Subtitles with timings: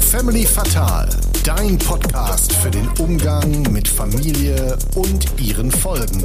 [0.00, 1.10] Family Fatal,
[1.44, 6.24] dein Podcast für den Umgang mit Familie und ihren Folgen.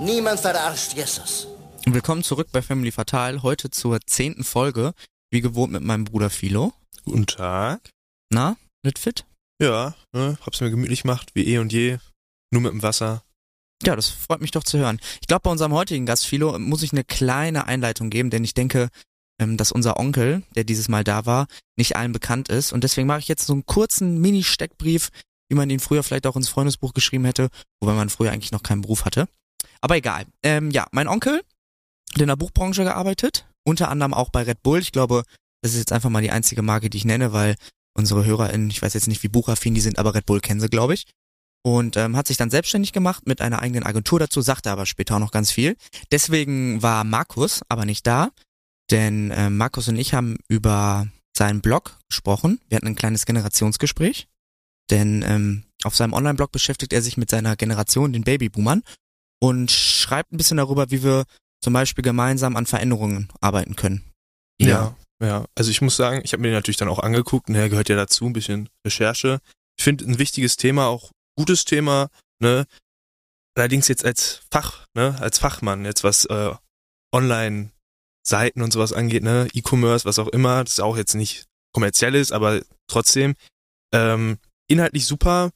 [0.00, 1.46] Niemand verarscht Jesus.
[1.84, 4.94] Willkommen zurück bei Family Fatal, heute zur zehnten Folge,
[5.30, 6.72] wie gewohnt mit meinem Bruder Philo.
[7.04, 7.90] Guten Tag.
[8.30, 9.26] Na, nicht fit?
[9.60, 11.98] Ja, ne, hab's mir gemütlich gemacht, wie eh und je.
[12.50, 13.24] Nur mit dem Wasser.
[13.84, 15.00] Ja, das freut mich doch zu hören.
[15.20, 18.54] Ich glaube, bei unserem heutigen Gast Philo muss ich eine kleine Einleitung geben, denn ich
[18.54, 18.88] denke,
[19.40, 22.72] ähm, dass unser Onkel, der dieses Mal da war, nicht allen bekannt ist.
[22.72, 25.10] Und deswegen mache ich jetzt so einen kurzen Mini-Steckbrief,
[25.48, 27.48] wie man ihn früher vielleicht auch ins Freundesbuch geschrieben hätte,
[27.80, 29.26] wobei man früher eigentlich noch keinen Beruf hatte.
[29.80, 30.26] Aber egal.
[30.42, 31.42] Ähm, ja, mein Onkel
[32.12, 34.78] hat in der Buchbranche gearbeitet, unter anderem auch bei Red Bull.
[34.78, 35.24] Ich glaube,
[35.60, 37.56] das ist jetzt einfach mal die einzige Marke, die ich nenne, weil
[37.94, 40.68] unsere HörerInnen, ich weiß jetzt nicht, wie buchaffin die sind, aber Red Bull kennen sie,
[40.68, 41.06] glaube ich.
[41.64, 45.14] Und ähm, hat sich dann selbstständig gemacht mit einer eigenen Agentur dazu, sagte aber später
[45.14, 45.76] auch noch ganz viel.
[46.10, 48.30] Deswegen war Markus aber nicht da,
[48.90, 52.60] denn äh, Markus und ich haben über seinen Blog gesprochen.
[52.68, 54.26] Wir hatten ein kleines Generationsgespräch,
[54.90, 58.82] denn ähm, auf seinem Online-Blog beschäftigt er sich mit seiner Generation, den Babyboomern,
[59.40, 61.24] und schreibt ein bisschen darüber, wie wir
[61.60, 64.04] zum Beispiel gemeinsam an Veränderungen arbeiten können.
[64.60, 65.46] Ja, ja.
[65.56, 67.96] Also ich muss sagen, ich habe mir den natürlich dann auch angeguckt, ne, gehört ja
[67.96, 69.40] dazu, ein bisschen Recherche.
[69.78, 72.08] Ich finde ein wichtiges Thema, auch gutes Thema,
[72.40, 72.66] ne?
[73.54, 76.54] Allerdings jetzt als Fach, ne, als Fachmann, jetzt was äh,
[77.14, 82.14] Online-Seiten und sowas angeht, ne, E-Commerce, was auch immer, das ist auch jetzt nicht kommerziell
[82.14, 83.34] ist, aber trotzdem
[83.92, 85.50] ähm, inhaltlich super.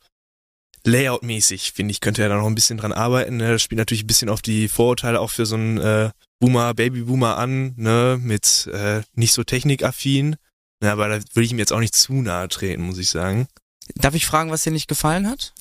[0.84, 3.38] Layout-mäßig, finde ich, könnte er da noch ein bisschen dran arbeiten.
[3.38, 3.50] Ne?
[3.50, 7.38] Das spielt natürlich ein bisschen auf die Vorurteile auch für so einen äh, Boomer, Babyboomer
[7.38, 10.36] an, ne, mit äh, nicht so technikaffin.
[10.80, 13.48] Ne, aber da würde ich ihm jetzt auch nicht zu nahe treten, muss ich sagen.
[13.94, 15.54] Darf ich fragen, was dir nicht gefallen hat?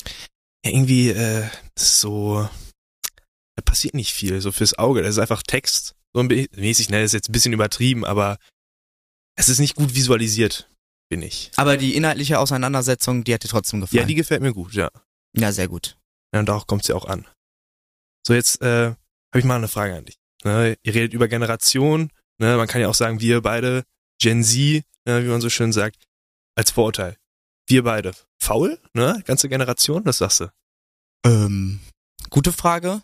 [0.66, 2.50] Ja, irgendwie äh, so,
[3.56, 5.02] da passiert nicht viel, so fürs Auge.
[5.02, 8.06] Das ist einfach Text, so ein bisschen mäßig, ne, das ist jetzt ein bisschen übertrieben,
[8.06, 8.38] aber
[9.36, 10.70] es ist nicht gut visualisiert,
[11.10, 11.52] bin ich.
[11.58, 14.02] Aber die inhaltliche Auseinandersetzung, die hat dir trotzdem gefallen.
[14.02, 14.90] Ja, die gefällt mir gut, ja.
[15.38, 15.98] ja, sehr gut.
[16.34, 17.28] Ja, und darauf kommt es ja auch an.
[18.26, 20.18] So, jetzt äh, habe ich mal eine Frage an dich.
[20.44, 20.78] Ne?
[20.84, 22.58] Ihr redet über Generation, ne?
[22.58, 23.84] man kann ja auch sagen, wir beide,
[24.20, 26.06] Gen Z, ne, wie man so schön sagt,
[26.56, 27.18] als Vorurteil.
[27.68, 28.14] Wir beide.
[28.40, 29.22] Faul, ne?
[29.26, 30.52] Ganze Generation, das sagst du.
[31.26, 31.80] Ähm,
[32.30, 33.02] gute Frage.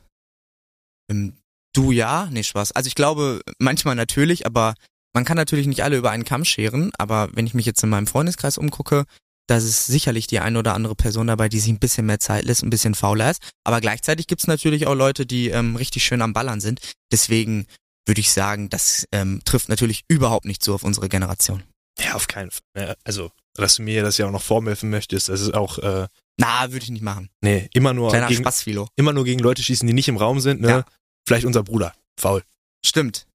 [1.09, 1.33] Ähm,
[1.73, 2.27] du ja?
[2.31, 2.73] Nee, Spaß.
[2.73, 4.75] Also ich glaube, manchmal natürlich, aber
[5.13, 7.89] man kann natürlich nicht alle über einen Kamm scheren, aber wenn ich mich jetzt in
[7.89, 9.05] meinem Freundeskreis umgucke,
[9.47, 12.45] da ist sicherlich die eine oder andere Person dabei, die sich ein bisschen mehr Zeit
[12.45, 13.41] lässt, ein bisschen fauler ist.
[13.65, 16.79] Aber gleichzeitig gibt's natürlich auch Leute, die ähm, richtig schön am Ballern sind.
[17.11, 17.65] Deswegen
[18.05, 21.63] würde ich sagen, das ähm, trifft natürlich überhaupt nicht so auf unsere Generation.
[21.99, 22.61] Ja, auf keinen Fall.
[22.77, 26.07] Ja, Also, dass du mir das ja auch noch vorwerfen möchtest, das ist auch, äh,
[26.37, 27.29] Na, würde ich nicht machen.
[27.41, 28.87] nee, immer nur, Kleiner gegen, Spaß, Philo.
[28.95, 30.69] immer nur gegen Leute schießen, die nicht im Raum sind, ne?
[30.69, 30.85] Ja.
[31.27, 31.93] Vielleicht unser Bruder.
[32.19, 32.43] Faul.
[32.85, 33.27] Stimmt.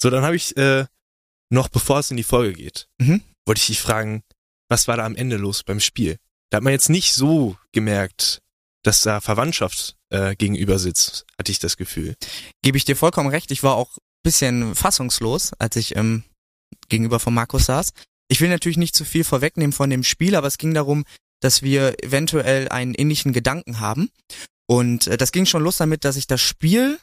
[0.00, 0.86] So, dann habe ich äh,
[1.50, 3.22] noch, bevor es in die Folge geht, Mhm.
[3.46, 4.22] wollte ich dich fragen,
[4.68, 6.16] was war da am Ende los beim Spiel?
[6.50, 8.40] Da hat man jetzt nicht so gemerkt,
[8.84, 12.16] dass da Verwandtschaft äh, gegenüber sitzt, hatte ich das Gefühl.
[12.62, 13.50] Gebe ich dir vollkommen recht.
[13.52, 16.24] Ich war auch bisschen fassungslos, als ich ähm,
[16.88, 17.92] gegenüber von Markus saß.
[18.28, 21.04] Ich will natürlich nicht zu viel vorwegnehmen von dem Spiel, aber es ging darum,
[21.40, 24.10] dass wir eventuell einen ähnlichen Gedanken haben.
[24.68, 26.98] Und äh, das ging schon los damit, dass ich das Spiel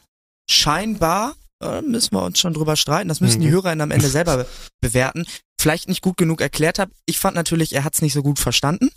[0.50, 3.52] scheinbar, äh, müssen wir uns schon drüber streiten, das müssen die Mhm.
[3.52, 4.48] HörerInnen am Ende selber be
[4.82, 5.26] bewerten,
[5.60, 6.92] vielleicht nicht gut genug erklärt habe.
[7.06, 8.90] Ich fand natürlich, er hat es nicht so gut verstanden,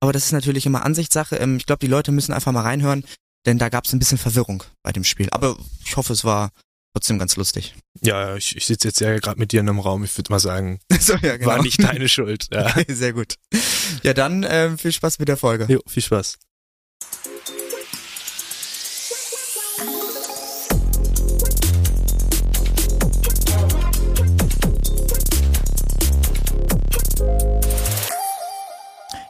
[0.00, 1.36] aber das ist natürlich immer Ansichtssache.
[1.36, 3.04] Ähm, ich glaube, die Leute müssen einfach mal reinhören,
[3.46, 5.28] denn da gab es ein bisschen Verwirrung bei dem Spiel.
[5.30, 6.50] Aber ich hoffe, es war
[6.94, 7.74] trotzdem ganz lustig.
[8.02, 10.04] Ja, ich, ich sitze jetzt ja gerade mit dir in einem Raum.
[10.04, 11.50] Ich würde mal sagen, so, ja, genau.
[11.50, 12.46] war nicht deine Schuld.
[12.52, 12.74] Ja.
[12.88, 13.34] Sehr gut.
[14.02, 15.66] Ja, dann ähm, viel Spaß mit der Folge.
[15.68, 16.38] Jo, viel Spaß.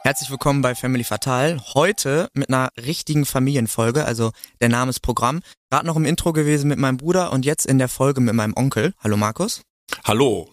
[0.09, 1.61] Herzlich willkommen bei Family Fatal.
[1.75, 5.41] Heute mit einer richtigen Familienfolge, also der Name ist Programm.
[5.69, 8.55] Gerade noch im Intro gewesen mit meinem Bruder und jetzt in der Folge mit meinem
[8.57, 8.95] Onkel.
[9.03, 9.61] Hallo Markus.
[10.03, 10.51] Hallo.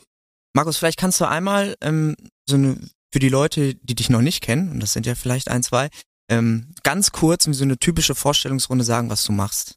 [0.53, 2.17] Markus, vielleicht kannst du einmal ähm,
[2.47, 2.79] so eine,
[3.11, 5.89] für die Leute, die dich noch nicht kennen, und das sind ja vielleicht ein, zwei,
[6.29, 9.77] ähm, ganz kurz so eine typische Vorstellungsrunde sagen, was du machst.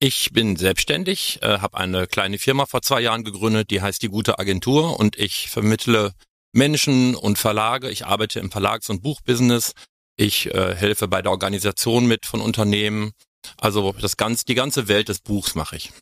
[0.00, 4.10] Ich bin selbstständig, äh, habe eine kleine Firma vor zwei Jahren gegründet, die heißt die
[4.10, 6.12] Gute Agentur und ich vermittle
[6.52, 7.90] Menschen und Verlage.
[7.90, 9.72] Ich arbeite im Verlags- und Buchbusiness.
[10.16, 13.12] Ich äh, helfe bei der Organisation mit von Unternehmen.
[13.56, 15.92] Also das ganz, die ganze Welt des Buchs mache ich.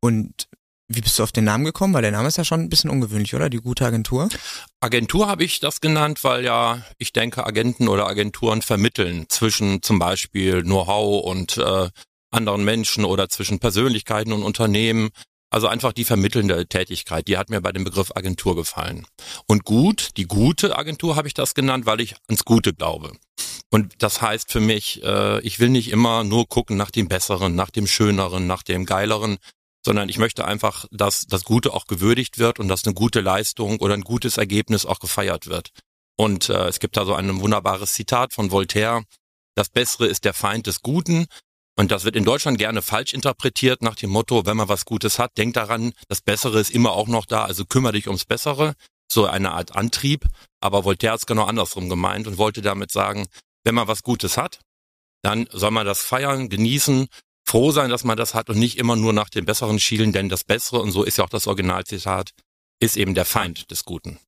[0.00, 0.48] Und
[0.86, 1.94] wie bist du auf den Namen gekommen?
[1.94, 3.48] Weil der Name ist ja schon ein bisschen ungewöhnlich, oder?
[3.48, 4.28] Die gute Agentur.
[4.80, 9.98] Agentur habe ich das genannt, weil ja, ich denke, Agenten oder Agenturen vermitteln zwischen zum
[9.98, 11.88] Beispiel Know-how und äh,
[12.30, 15.08] anderen Menschen oder zwischen Persönlichkeiten und Unternehmen.
[15.54, 19.06] Also einfach die vermittelnde Tätigkeit, die hat mir bei dem Begriff Agentur gefallen.
[19.46, 23.12] Und gut, die gute Agentur habe ich das genannt, weil ich ans Gute glaube.
[23.70, 27.54] Und das heißt für mich, äh, ich will nicht immer nur gucken nach dem Besseren,
[27.54, 29.36] nach dem Schöneren, nach dem Geileren,
[29.86, 33.78] sondern ich möchte einfach, dass das Gute auch gewürdigt wird und dass eine gute Leistung
[33.78, 35.70] oder ein gutes Ergebnis auch gefeiert wird.
[36.16, 39.04] Und äh, es gibt da so ein wunderbares Zitat von Voltaire,
[39.54, 41.26] das Bessere ist der Feind des Guten.
[41.76, 45.18] Und das wird in Deutschland gerne falsch interpretiert nach dem Motto, wenn man was Gutes
[45.18, 48.74] hat, denk daran, das Bessere ist immer auch noch da, also kümmere dich ums Bessere.
[49.10, 50.26] So eine Art Antrieb.
[50.60, 53.26] Aber Voltaire hat es genau andersrum gemeint und wollte damit sagen,
[53.64, 54.60] wenn man was Gutes hat,
[55.22, 57.08] dann soll man das feiern, genießen,
[57.46, 60.28] froh sein, dass man das hat und nicht immer nur nach dem Besseren schielen, denn
[60.28, 62.30] das Bessere, und so ist ja auch das Originalzitat,
[62.80, 64.18] ist eben der Feind des Guten.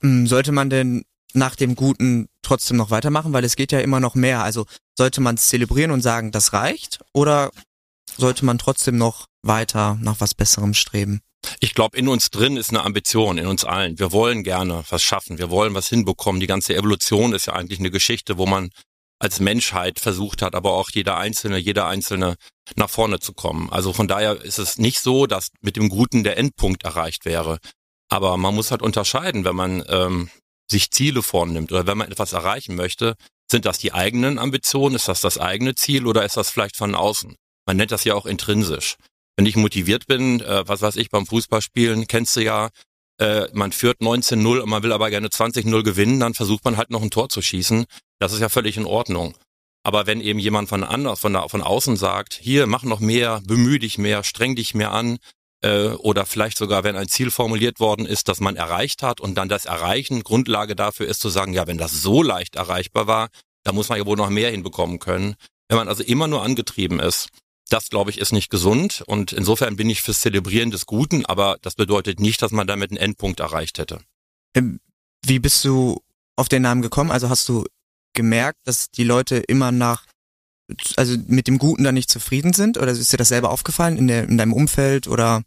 [0.00, 4.00] Hm, sollte man denn nach dem Guten trotzdem noch weitermachen, weil es geht ja immer
[4.00, 4.42] noch mehr.
[4.42, 4.66] Also
[4.96, 7.50] sollte man es zelebrieren und sagen, das reicht, oder
[8.16, 11.20] sollte man trotzdem noch weiter nach was Besserem streben?
[11.60, 13.98] Ich glaube, in uns drin ist eine Ambition, in uns allen.
[13.98, 16.40] Wir wollen gerne was schaffen, wir wollen was hinbekommen.
[16.40, 18.70] Die ganze Evolution ist ja eigentlich eine Geschichte, wo man
[19.20, 22.36] als Menschheit versucht hat, aber auch jeder Einzelne, jeder Einzelne
[22.76, 23.70] nach vorne zu kommen.
[23.70, 27.58] Also von daher ist es nicht so, dass mit dem Guten der Endpunkt erreicht wäre.
[28.08, 30.30] Aber man muss halt unterscheiden, wenn man ähm,
[30.70, 33.14] sich Ziele vornimmt oder wenn man etwas erreichen möchte,
[33.50, 36.94] sind das die eigenen Ambitionen, ist das das eigene Ziel oder ist das vielleicht von
[36.94, 37.36] außen?
[37.66, 38.96] Man nennt das ja auch intrinsisch.
[39.36, 42.70] Wenn ich motiviert bin, äh, was weiß ich, beim Fußballspielen, kennst du ja,
[43.20, 46.90] äh, man führt 19-0 und man will aber gerne 20-0 gewinnen, dann versucht man halt
[46.90, 47.86] noch ein Tor zu schießen.
[48.18, 49.34] Das ist ja völlig in Ordnung.
[49.84, 53.78] Aber wenn eben jemand von, anders, von, von außen sagt, hier, mach noch mehr, bemühe
[53.78, 55.18] dich mehr, streng dich mehr an,
[55.62, 59.34] äh, oder vielleicht sogar, wenn ein Ziel formuliert worden ist, das man erreicht hat und
[59.34, 63.28] dann das Erreichen Grundlage dafür ist zu sagen, ja, wenn das so leicht erreichbar war,
[63.64, 65.34] dann muss man ja wohl noch mehr hinbekommen können.
[65.68, 67.28] Wenn man also immer nur angetrieben ist,
[67.68, 71.58] das glaube ich ist nicht gesund und insofern bin ich fürs Zelebrieren des Guten, aber
[71.60, 74.00] das bedeutet nicht, dass man damit einen Endpunkt erreicht hätte.
[74.54, 74.80] Ähm,
[75.24, 76.00] wie bist du
[76.36, 77.10] auf den Namen gekommen?
[77.10, 77.66] Also hast du
[78.14, 80.04] gemerkt, dass die Leute immer nach
[80.96, 82.78] also mit dem Guten dann nicht zufrieden sind?
[82.78, 85.42] Oder ist dir das selber aufgefallen in, der, in deinem Umfeld oder?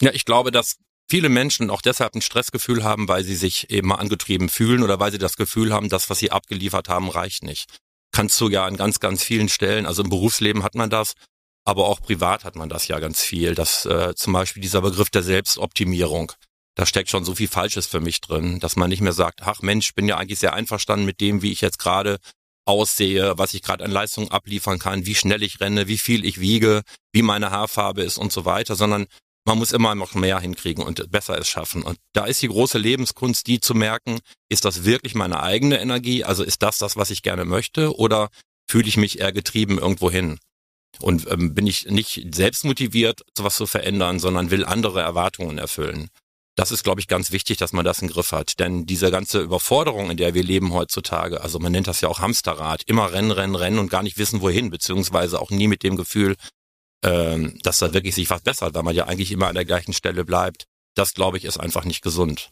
[0.00, 0.76] Ja, ich glaube, dass
[1.08, 5.00] viele Menschen auch deshalb ein Stressgefühl haben, weil sie sich eben mal angetrieben fühlen oder
[5.00, 7.70] weil sie das Gefühl haben, das, was sie abgeliefert haben, reicht nicht.
[8.12, 11.14] Kannst du ja an ganz, ganz vielen Stellen, also im Berufsleben hat man das,
[11.64, 13.54] aber auch privat hat man das ja ganz viel.
[13.54, 16.32] Das äh, zum Beispiel dieser Begriff der Selbstoptimierung.
[16.76, 19.62] Da steckt schon so viel Falsches für mich drin, dass man nicht mehr sagt, ach
[19.62, 22.18] Mensch, bin ja eigentlich sehr einverstanden mit dem, wie ich jetzt gerade
[22.66, 26.40] aussehe, was ich gerade an Leistung abliefern kann, wie schnell ich renne, wie viel ich
[26.40, 26.82] wiege,
[27.12, 29.06] wie meine Haarfarbe ist und so weiter, sondern
[29.46, 31.82] man muss immer noch mehr hinkriegen und besser es schaffen.
[31.82, 34.18] Und da ist die große Lebenskunst, die zu merken,
[34.48, 36.24] ist das wirklich meine eigene Energie?
[36.24, 37.96] Also ist das das, was ich gerne möchte?
[37.96, 38.28] Oder
[38.68, 40.38] fühle ich mich eher getrieben irgendwo hin?
[41.00, 46.08] Und ähm, bin ich nicht selbst motiviert, sowas zu verändern, sondern will andere Erwartungen erfüllen?
[46.56, 48.58] Das ist, glaube ich, ganz wichtig, dass man das im Griff hat.
[48.58, 52.20] Denn diese ganze Überforderung, in der wir leben heutzutage, also man nennt das ja auch
[52.20, 55.96] Hamsterrad, immer rennen, rennen, rennen und gar nicht wissen, wohin, beziehungsweise auch nie mit dem
[55.96, 56.34] Gefühl,
[57.04, 59.92] ähm, dass da wirklich sich was bessert, weil man ja eigentlich immer an der gleichen
[59.92, 60.64] Stelle bleibt.
[60.94, 62.50] Das, glaube ich, ist einfach nicht gesund.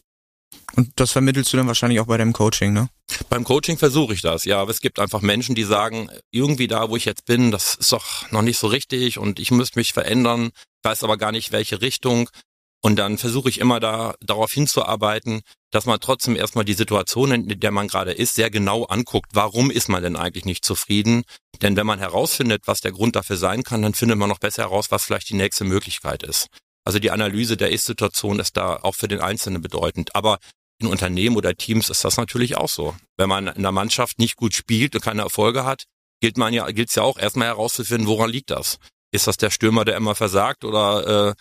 [0.76, 2.88] Und das vermittelst du dann wahrscheinlich auch bei deinem Coaching, ne?
[3.28, 4.60] Beim Coaching versuche ich das, ja.
[4.60, 7.92] Aber es gibt einfach Menschen, die sagen, irgendwie da, wo ich jetzt bin, das ist
[7.92, 10.50] doch noch nicht so richtig und ich müsste mich verändern,
[10.82, 12.28] weiß aber gar nicht, welche Richtung.
[12.84, 17.58] Und dann versuche ich immer da darauf hinzuarbeiten, dass man trotzdem erstmal die Situation, in
[17.58, 19.30] der man gerade ist, sehr genau anguckt.
[19.32, 21.22] Warum ist man denn eigentlich nicht zufrieden?
[21.62, 24.64] Denn wenn man herausfindet, was der Grund dafür sein kann, dann findet man noch besser
[24.64, 26.48] heraus, was vielleicht die nächste Möglichkeit ist.
[26.84, 30.14] Also die Analyse der Ist-Situation ist da auch für den Einzelnen bedeutend.
[30.14, 30.36] Aber
[30.78, 32.94] in Unternehmen oder Teams ist das natürlich auch so.
[33.16, 35.84] Wenn man in der Mannschaft nicht gut spielt und keine Erfolge hat,
[36.20, 38.76] gilt man ja, gilt es ja auch erstmal herauszufinden, woran liegt das?
[39.10, 41.34] Ist das der Stürmer, der immer versagt oder äh,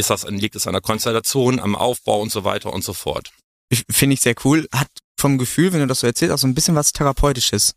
[0.00, 3.30] ist das, liegt es an der Konstellation, am Aufbau und so weiter und so fort.
[3.90, 4.66] Finde ich sehr cool.
[4.72, 4.88] Hat
[5.18, 7.74] vom Gefühl, wenn du das so erzählst, auch so ein bisschen was Therapeutisches.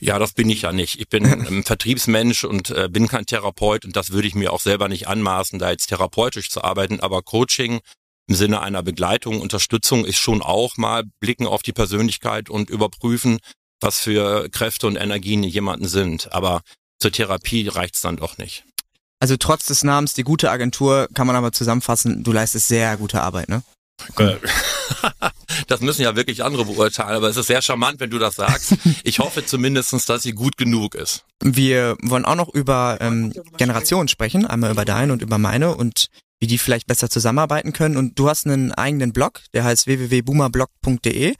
[0.00, 1.00] Ja, das bin ich ja nicht.
[1.00, 4.60] Ich bin ein Vertriebsmensch und äh, bin kein Therapeut und das würde ich mir auch
[4.60, 7.00] selber nicht anmaßen, da jetzt therapeutisch zu arbeiten.
[7.00, 7.80] Aber Coaching
[8.28, 13.38] im Sinne einer Begleitung, Unterstützung ist schon auch mal blicken auf die Persönlichkeit und überprüfen,
[13.80, 16.32] was für Kräfte und Energien jemanden sind.
[16.32, 16.60] Aber
[16.98, 18.64] zur Therapie reicht's dann doch nicht.
[19.20, 23.20] Also trotz des Namens die gute Agentur kann man aber zusammenfassen, du leistest sehr gute
[23.20, 23.62] Arbeit, ne?
[25.66, 28.76] Das müssen ja wirklich andere beurteilen, aber es ist sehr charmant, wenn du das sagst.
[29.04, 31.24] Ich hoffe zumindestens, dass sie gut genug ist.
[31.42, 36.08] Wir wollen auch noch über ähm, Generationen sprechen, einmal über deine und über meine und
[36.40, 37.96] wie die vielleicht besser zusammenarbeiten können.
[37.96, 41.34] Und du hast einen eigenen Blog, der heißt www.boomerblog.de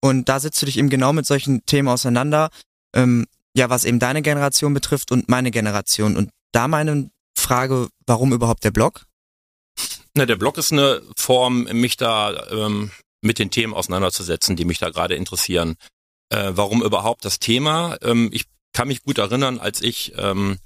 [0.00, 2.50] und da setzt du dich eben genau mit solchen Themen auseinander,
[2.94, 6.16] ähm, ja, was eben deine Generation betrifft und meine Generation.
[6.16, 7.10] Und da meine
[7.42, 9.04] Frage, warum überhaupt der Blog?
[10.14, 12.90] Na, der Blog ist eine Form, mich da ähm,
[13.22, 15.76] mit den Themen auseinanderzusetzen, die mich da gerade interessieren.
[16.30, 17.96] Äh, warum überhaupt das Thema?
[18.02, 20.58] Ähm, ich kann mich gut erinnern, als ich ähm,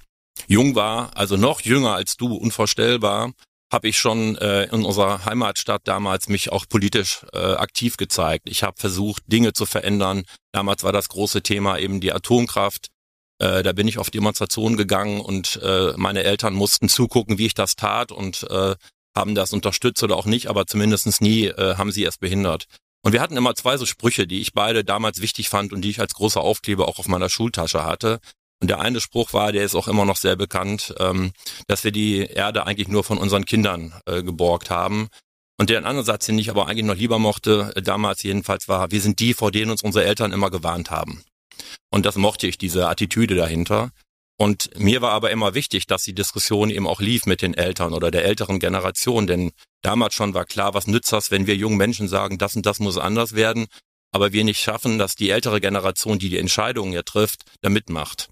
[0.47, 3.33] jung war, also noch jünger als du, unvorstellbar,
[3.73, 8.49] habe ich schon äh, in unserer Heimatstadt damals mich auch politisch äh, aktiv gezeigt.
[8.49, 10.25] Ich habe versucht, Dinge zu verändern.
[10.52, 12.88] Damals war das große Thema eben die Atomkraft.
[13.38, 17.55] Äh, da bin ich auf Demonstrationen gegangen und äh, meine Eltern mussten zugucken, wie ich
[17.55, 18.75] das tat und äh,
[19.16, 22.66] haben das unterstützt oder auch nicht, aber zumindestens nie äh, haben sie es behindert.
[23.02, 25.90] Und wir hatten immer zwei so Sprüche, die ich beide damals wichtig fand und die
[25.90, 28.21] ich als großer Aufkleber auch auf meiner Schultasche hatte.
[28.61, 31.33] Und der eine Spruch war, der ist auch immer noch sehr bekannt, ähm,
[31.66, 35.09] dass wir die Erde eigentlich nur von unseren Kindern äh, geborgt haben.
[35.59, 38.90] Und der andere Satz, den ich aber eigentlich noch lieber mochte, äh, damals jedenfalls war,
[38.90, 41.23] wir sind die, vor denen uns unsere Eltern immer gewarnt haben.
[41.91, 43.91] Und das mochte ich, diese Attitüde dahinter.
[44.39, 47.95] Und mir war aber immer wichtig, dass die Diskussion eben auch lief mit den Eltern
[47.95, 51.79] oder der älteren Generation, denn damals schon war klar, was nützt das, wenn wir jungen
[51.79, 53.67] Menschen sagen, das und das muss anders werden,
[54.13, 58.29] aber wir nicht schaffen, dass die ältere Generation, die die Entscheidungen ja trifft, da mitmacht.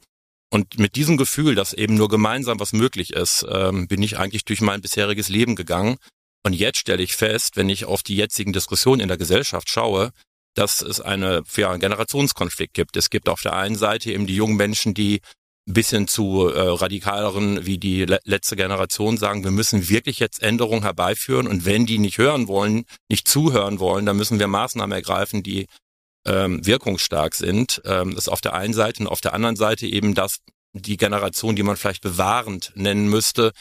[0.51, 4.45] Und mit diesem Gefühl, dass eben nur gemeinsam was möglich ist, ähm, bin ich eigentlich
[4.45, 5.97] durch mein bisheriges Leben gegangen.
[6.45, 10.13] Und jetzt stelle ich fest, wenn ich auf die jetzigen Diskussionen in der Gesellschaft schaue,
[10.55, 12.97] dass es eine, ja, Generationskonflikt gibt.
[12.97, 15.21] Es gibt auf der einen Seite eben die jungen Menschen, die
[15.67, 20.43] ein bisschen zu äh, radikaleren wie die le letzte Generation sagen, wir müssen wirklich jetzt
[20.43, 24.93] Änderungen herbeiführen und wenn die nicht hören wollen, nicht zuhören wollen, dann müssen wir Maßnahmen
[24.93, 25.67] ergreifen, die
[26.27, 27.81] ähm, wirkungsstark sind.
[27.87, 30.41] Ähm, das ist auf der einen Seite und auf der anderen Seite eben das,
[30.75, 33.53] die Generation, die man vielleicht bewahrend nennen müsste,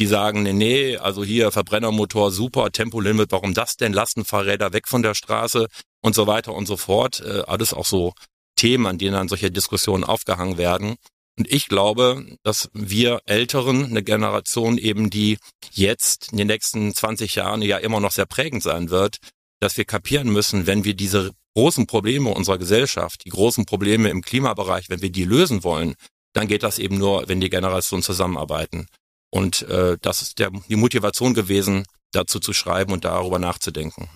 [0.00, 3.92] die sagen, nee, nee, also hier Verbrennermotor, super, Tempolimit, warum das denn?
[3.92, 5.68] Lastenfahrräder weg von der Straße
[6.02, 7.20] und so weiter und so fort.
[7.20, 8.12] Äh, alles auch so
[8.56, 10.96] Themen, an denen dann solche Diskussionen aufgehangen werden.
[11.38, 15.38] Und ich glaube, dass wir Älteren, eine Generation eben, die
[15.70, 19.16] jetzt in den nächsten 20 Jahren ja immer noch sehr prägend sein wird,
[19.60, 24.22] dass wir kapieren müssen, wenn wir diese großen Probleme unserer Gesellschaft, die großen Probleme im
[24.22, 25.94] Klimabereich, wenn wir die lösen wollen,
[26.34, 28.88] dann geht das eben nur, wenn die Generationen zusammenarbeiten.
[29.30, 34.08] Und äh, das ist der, die Motivation gewesen, dazu zu schreiben und darüber nachzudenken.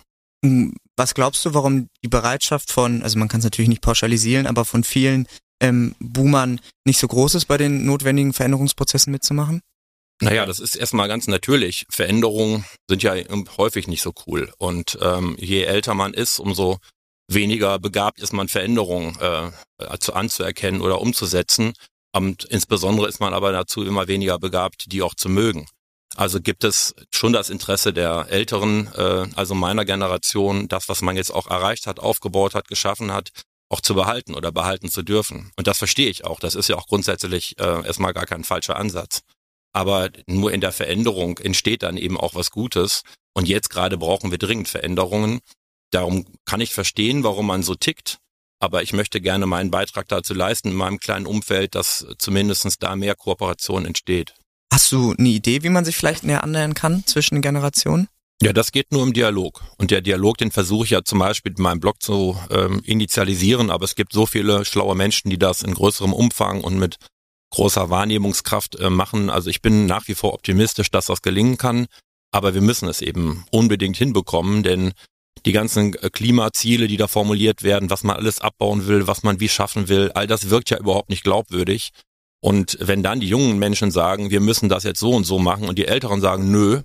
[0.96, 4.64] Was glaubst du, warum die Bereitschaft von, also man kann es natürlich nicht pauschalisieren, aber
[4.64, 5.26] von vielen
[5.60, 9.60] ähm, Boomern nicht so groß ist, bei den notwendigen Veränderungsprozessen mitzumachen?
[10.22, 11.84] Naja, das ist erstmal ganz natürlich.
[11.90, 13.14] Veränderungen sind ja
[13.58, 14.50] häufig nicht so cool.
[14.56, 16.78] Und ähm, je älter man ist, umso
[17.28, 21.74] weniger begabt ist man Veränderungen äh, zu, anzuerkennen oder umzusetzen.
[22.14, 25.66] Und insbesondere ist man aber dazu immer weniger begabt, die auch zu mögen.
[26.16, 31.14] Also gibt es schon das Interesse der Älteren, äh, also meiner Generation, das, was man
[31.14, 33.30] jetzt auch erreicht hat, aufgebaut hat, geschaffen hat,
[33.68, 35.50] auch zu behalten oder behalten zu dürfen.
[35.56, 36.40] Und das verstehe ich auch.
[36.40, 39.20] Das ist ja auch grundsätzlich äh, erstmal gar kein falscher Ansatz.
[39.74, 43.02] Aber nur in der Veränderung entsteht dann eben auch was Gutes.
[43.34, 45.40] Und jetzt gerade brauchen wir dringend Veränderungen.
[45.90, 48.18] Darum kann ich verstehen, warum man so tickt.
[48.58, 52.96] Aber ich möchte gerne meinen Beitrag dazu leisten, in meinem kleinen Umfeld, dass zumindestens da
[52.96, 54.32] mehr Kooperation entsteht.
[54.72, 58.08] Hast du eine Idee, wie man sich vielleicht näher annähern kann zwischen Generationen?
[58.42, 59.62] Ja, das geht nur im Dialog.
[59.78, 63.70] Und der Dialog, den versuche ich ja zum Beispiel in meinem Blog zu ähm, initialisieren,
[63.70, 66.96] aber es gibt so viele schlaue Menschen, die das in größerem Umfang und mit
[67.50, 69.30] großer Wahrnehmungskraft äh, machen.
[69.30, 71.86] Also ich bin nach wie vor optimistisch, dass das gelingen kann,
[72.30, 74.92] aber wir müssen es eben unbedingt hinbekommen, denn
[75.46, 79.40] die ganzen äh, Klimaziele, die da formuliert werden, was man alles abbauen will, was man
[79.40, 81.90] wie schaffen will, all das wirkt ja überhaupt nicht glaubwürdig.
[82.46, 85.68] Und wenn dann die jungen Menschen sagen, wir müssen das jetzt so und so machen
[85.68, 86.82] und die Älteren sagen, nö,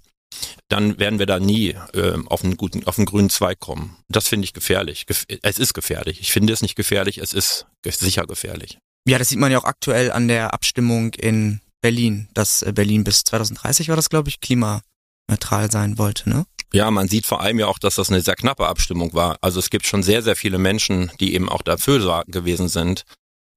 [0.69, 3.95] dann werden wir da nie äh, auf einen guten, auf einen grünen Zweig kommen.
[4.09, 5.05] Das finde ich gefährlich.
[5.05, 6.19] Gef es ist gefährlich.
[6.19, 8.79] Ich finde es nicht gefährlich, es ist sicher gefährlich.
[9.07, 13.03] Ja, das sieht man ja auch aktuell an der Abstimmung in Berlin, dass äh, Berlin
[13.03, 16.45] bis 2030 war das, glaube ich, klimaneutral sein wollte, ne?
[16.73, 19.37] Ja, man sieht vor allem ja auch, dass das eine sehr knappe Abstimmung war.
[19.41, 23.03] Also es gibt schon sehr, sehr viele Menschen, die eben auch dafür gewesen sind.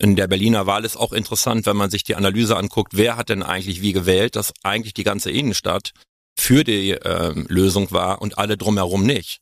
[0.04, 3.30] In der Berliner Wahl ist auch interessant, wenn man sich die Analyse anguckt, wer hat
[3.30, 5.92] denn eigentlich wie gewählt, dass eigentlich die ganze Innenstadt
[6.38, 9.38] für die äh, Lösung war und alle drumherum nicht.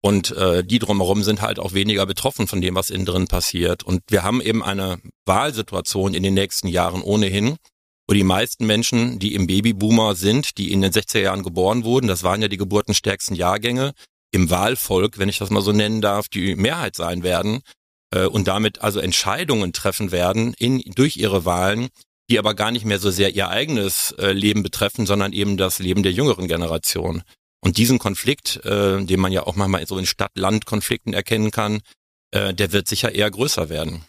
[0.00, 3.82] Und äh, die drumherum sind halt auch weniger betroffen von dem, was innen drin passiert.
[3.82, 7.56] Und wir haben eben eine Wahlsituation in den nächsten Jahren ohnehin,
[8.08, 12.06] wo die meisten Menschen, die im Babyboomer sind, die in den 60er Jahren geboren wurden,
[12.06, 13.92] das waren ja die geburtenstärksten Jahrgänge,
[14.30, 17.60] im Wahlvolk, wenn ich das mal so nennen darf, die Mehrheit sein werden
[18.16, 21.88] äh, und damit also Entscheidungen treffen werden in, durch ihre Wahlen,
[22.30, 25.78] die aber gar nicht mehr so sehr ihr eigenes äh, Leben betreffen, sondern eben das
[25.78, 27.22] Leben der jüngeren Generation.
[27.60, 31.80] Und diesen Konflikt, äh, den man ja auch manchmal so in Stadt-Land-Konflikten erkennen kann,
[32.32, 34.04] äh, der wird sicher eher größer werden.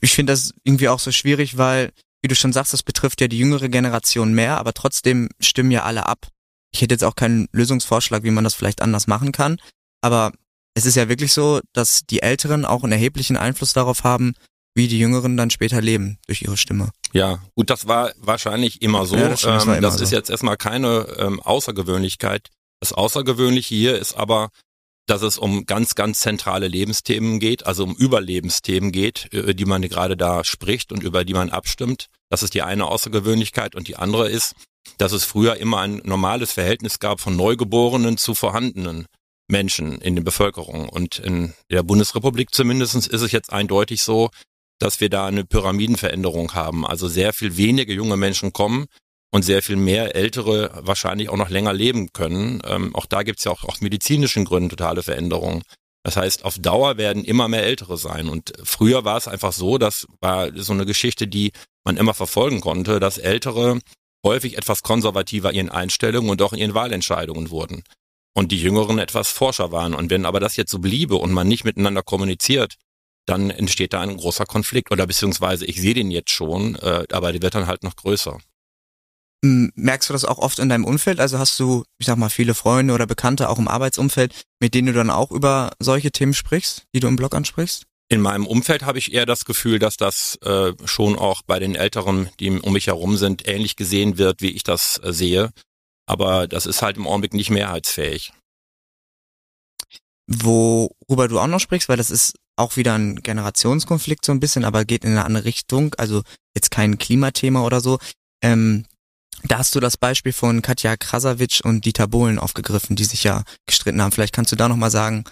[0.00, 1.92] Ich finde das irgendwie auch so schwierig, weil
[2.22, 5.82] wie du schon sagst, das betrifft ja die jüngere Generation mehr, aber trotzdem stimmen ja
[5.82, 6.28] alle ab.
[6.72, 9.58] Ich hätte jetzt auch keinen Lösungsvorschlag, wie man das vielleicht anders machen kann,
[10.00, 10.32] aber
[10.74, 14.34] es ist ja wirklich so, dass die Älteren auch einen erheblichen Einfluss darauf haben,
[14.74, 16.90] wie die Jüngeren dann später leben durch ihre Stimme.
[17.12, 19.16] Ja, gut, das war wahrscheinlich immer so.
[19.16, 20.16] Ja, das stimmt, das ähm, immer das ist so.
[20.16, 22.48] jetzt erstmal keine ähm, Außergewöhnlichkeit.
[22.80, 24.48] Das Außergewöhnliche hier ist aber,
[25.06, 29.82] dass es um ganz, ganz zentrale Lebensthemen geht, also um Überlebensthemen geht, über die man
[29.82, 32.06] gerade da spricht und über die man abstimmt.
[32.30, 34.54] Das ist die eine Außergewöhnlichkeit und die andere ist,
[34.98, 39.06] dass es früher immer ein normales Verhältnis gab von Neugeborenen zu vorhandenen
[39.52, 40.88] Menschen in der Bevölkerung.
[40.88, 44.30] Und in der Bundesrepublik zumindest ist es jetzt eindeutig so,
[44.80, 46.84] dass wir da eine Pyramidenveränderung haben.
[46.84, 48.86] Also sehr viel weniger junge Menschen kommen
[49.30, 52.60] und sehr viel mehr Ältere wahrscheinlich auch noch länger leben können.
[52.66, 55.62] Ähm, auch da gibt's ja auch aus medizinischen Gründen totale Veränderungen.
[56.04, 58.28] Das heißt, auf Dauer werden immer mehr Ältere sein.
[58.28, 61.52] Und früher war es einfach so, das war so eine Geschichte, die
[61.84, 63.78] man immer verfolgen konnte, dass Ältere
[64.24, 67.84] häufig etwas konservativer in ihren Einstellungen und auch in ihren Wahlentscheidungen wurden.
[68.34, 69.94] Und die Jüngeren etwas forscher waren.
[69.94, 72.76] Und wenn aber das jetzt so bliebe und man nicht miteinander kommuniziert,
[73.26, 74.90] dann entsteht da ein großer Konflikt.
[74.90, 78.38] Oder beziehungsweise ich sehe den jetzt schon, äh, aber der wird dann halt noch größer.
[79.44, 81.18] Merkst du das auch oft in deinem Umfeld?
[81.18, 84.86] Also hast du, ich sag mal, viele Freunde oder Bekannte auch im Arbeitsumfeld, mit denen
[84.86, 87.84] du dann auch über solche Themen sprichst, die du im Blog ansprichst?
[88.08, 91.74] In meinem Umfeld habe ich eher das Gefühl, dass das äh, schon auch bei den
[91.74, 95.50] Älteren, die um mich herum sind, ähnlich gesehen wird, wie ich das äh, sehe.
[96.06, 98.32] Aber das ist halt im Augenblick nicht mehrheitsfähig.
[100.26, 104.64] Worüber du auch noch sprichst, weil das ist auch wieder ein Generationskonflikt so ein bisschen,
[104.64, 106.22] aber geht in eine andere Richtung, also
[106.54, 107.98] jetzt kein Klimathema oder so.
[108.42, 108.84] Ähm,
[109.44, 113.42] da hast du das Beispiel von Katja Krasavitsch und Dieter Bohlen aufgegriffen, die sich ja
[113.66, 114.12] gestritten haben.
[114.12, 115.24] Vielleicht kannst du da nochmal sagen,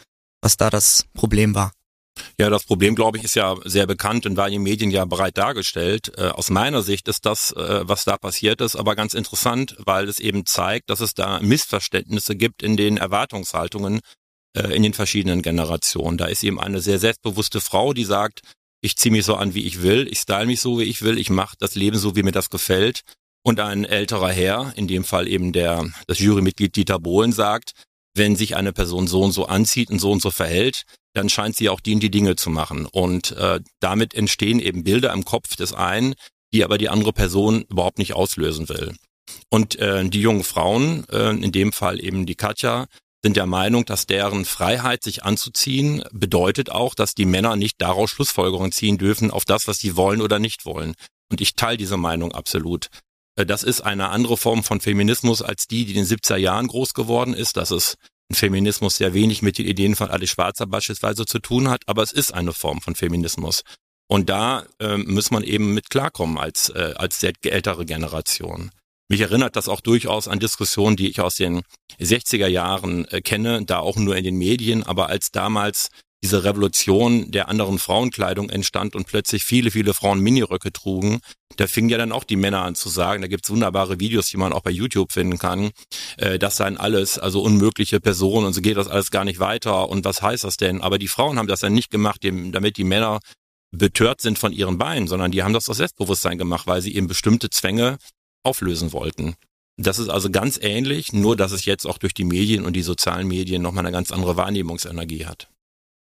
[0.43, 1.73] was da das Problem war.
[2.39, 5.05] Ja, das Problem, glaube ich, ist ja sehr bekannt und war in den Medien ja
[5.05, 6.13] breit dargestellt.
[6.17, 10.09] Äh, aus meiner Sicht ist das, äh, was da passiert ist, aber ganz interessant, weil
[10.09, 14.01] es eben zeigt, dass es da Missverständnisse gibt in den Erwartungshaltungen
[14.57, 16.19] äh, in den verschiedenen Generationen.
[16.19, 18.41] Da ist eben eine sehr selbstbewusste Frau, die sagt,
[18.83, 21.19] ich ziehe mich so an, wie ich will, ich style mich so, wie ich will,
[21.19, 23.03] ich mache das Leben so, wie mir das gefällt.
[23.43, 27.73] Und ein älterer Herr, in dem Fall eben der das Jurymitglied Dieter Bohlen sagt,
[28.15, 31.57] wenn sich eine Person so und so anzieht und so und so verhält, dann scheint
[31.57, 32.87] sie auch die und die Dinge zu machen.
[32.87, 36.15] Und äh, damit entstehen eben Bilder im Kopf des einen,
[36.53, 38.95] die aber die andere Person überhaupt nicht auslösen will.
[39.49, 42.87] Und äh, die jungen Frauen, äh, in dem Fall eben die Katja,
[43.23, 48.11] sind der Meinung, dass deren Freiheit, sich anzuziehen, bedeutet auch, dass die Männer nicht daraus
[48.11, 50.95] Schlussfolgerungen ziehen dürfen auf das, was sie wollen oder nicht wollen.
[51.31, 52.89] Und ich teile diese Meinung absolut.
[53.37, 56.67] Äh, Das ist eine andere Form von Feminismus als die, die in den 70er Jahren
[56.67, 57.57] groß geworden ist.
[57.57, 57.97] Das ist
[58.35, 62.13] Feminismus, der wenig mit den Ideen von Alice Schwarzer beispielsweise zu tun hat, aber es
[62.13, 63.63] ist eine Form von Feminismus.
[64.09, 68.71] Und da ähm, muss man eben mit klarkommen als, äh, als sehr ältere Generation.
[69.09, 71.63] Mich erinnert das auch durchaus an Diskussionen, die ich aus den
[72.01, 75.91] 60er Jahren äh, kenne, da auch nur in den Medien, aber als damals
[76.23, 81.21] diese Revolution der anderen Frauenkleidung entstand und plötzlich viele, viele Frauen Miniröcke trugen,
[81.57, 84.37] da fingen ja dann auch die Männer an zu sagen, da gibt's wunderbare Videos, die
[84.37, 85.71] man auch bei YouTube finden kann,
[86.19, 89.89] äh, das seien alles, also unmögliche Personen und so geht das alles gar nicht weiter
[89.89, 90.83] und was heißt das denn?
[90.83, 93.21] Aber die Frauen haben das dann nicht gemacht, dem, damit die Männer
[93.73, 97.07] betört sind von ihren Beinen, sondern die haben das aus Selbstbewusstsein gemacht, weil sie eben
[97.07, 97.99] bestimmte Zwänge
[98.43, 99.37] auflösen wollten.
[99.77, 102.83] Das ist also ganz ähnlich, nur dass es jetzt auch durch die Medien und die
[102.83, 105.49] sozialen Medien nochmal eine ganz andere Wahrnehmungsenergie hat.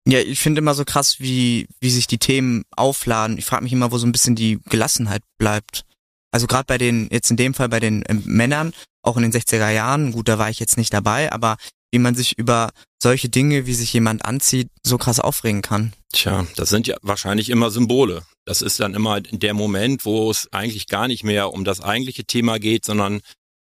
[0.07, 3.39] Ja, ich finde immer so krass, wie, wie sich die Themen aufladen.
[3.39, 5.85] Ich frage mich immer, wo so ein bisschen die Gelassenheit bleibt.
[6.33, 9.33] Also gerade bei den, jetzt in dem Fall bei den ähm, Männern, auch in den
[9.33, 11.57] 60er Jahren, gut, da war ich jetzt nicht dabei, aber
[11.93, 12.71] wie man sich über
[13.03, 15.93] solche Dinge, wie sich jemand anzieht, so krass aufregen kann.
[16.13, 18.23] Tja, das sind ja wahrscheinlich immer Symbole.
[18.45, 22.25] Das ist dann immer der Moment, wo es eigentlich gar nicht mehr um das eigentliche
[22.25, 23.21] Thema geht, sondern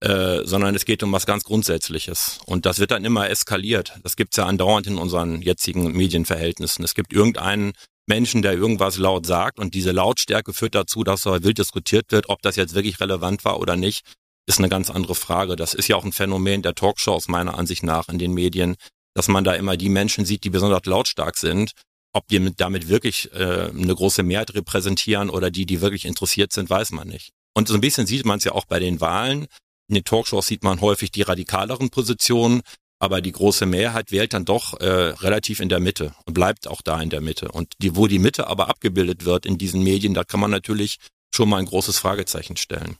[0.01, 2.39] äh, sondern es geht um was ganz Grundsätzliches.
[2.45, 3.99] Und das wird dann immer eskaliert.
[4.03, 6.85] Das gibt's ja andauernd in unseren jetzigen Medienverhältnissen.
[6.85, 7.73] Es gibt irgendeinen
[8.07, 12.29] Menschen, der irgendwas laut sagt und diese Lautstärke führt dazu, dass da wild diskutiert wird,
[12.29, 14.03] ob das jetzt wirklich relevant war oder nicht,
[14.47, 15.55] ist eine ganz andere Frage.
[15.55, 18.75] Das ist ja auch ein Phänomen der Talkshows meiner Ansicht nach in den Medien,
[19.13, 21.73] dass man da immer die Menschen sieht, die besonders lautstark sind.
[22.11, 26.51] Ob die mit, damit wirklich äh, eine große Mehrheit repräsentieren oder die, die wirklich interessiert
[26.51, 27.31] sind, weiß man nicht.
[27.53, 29.45] Und so ein bisschen sieht man es ja auch bei den Wahlen.
[29.89, 32.61] In den Talkshows sieht man häufig die radikaleren Positionen,
[32.99, 36.81] aber die große Mehrheit wählt dann doch äh, relativ in der Mitte und bleibt auch
[36.81, 37.51] da in der Mitte.
[37.51, 40.97] Und die, wo die Mitte aber abgebildet wird in diesen Medien, da kann man natürlich
[41.33, 42.97] schon mal ein großes Fragezeichen stellen.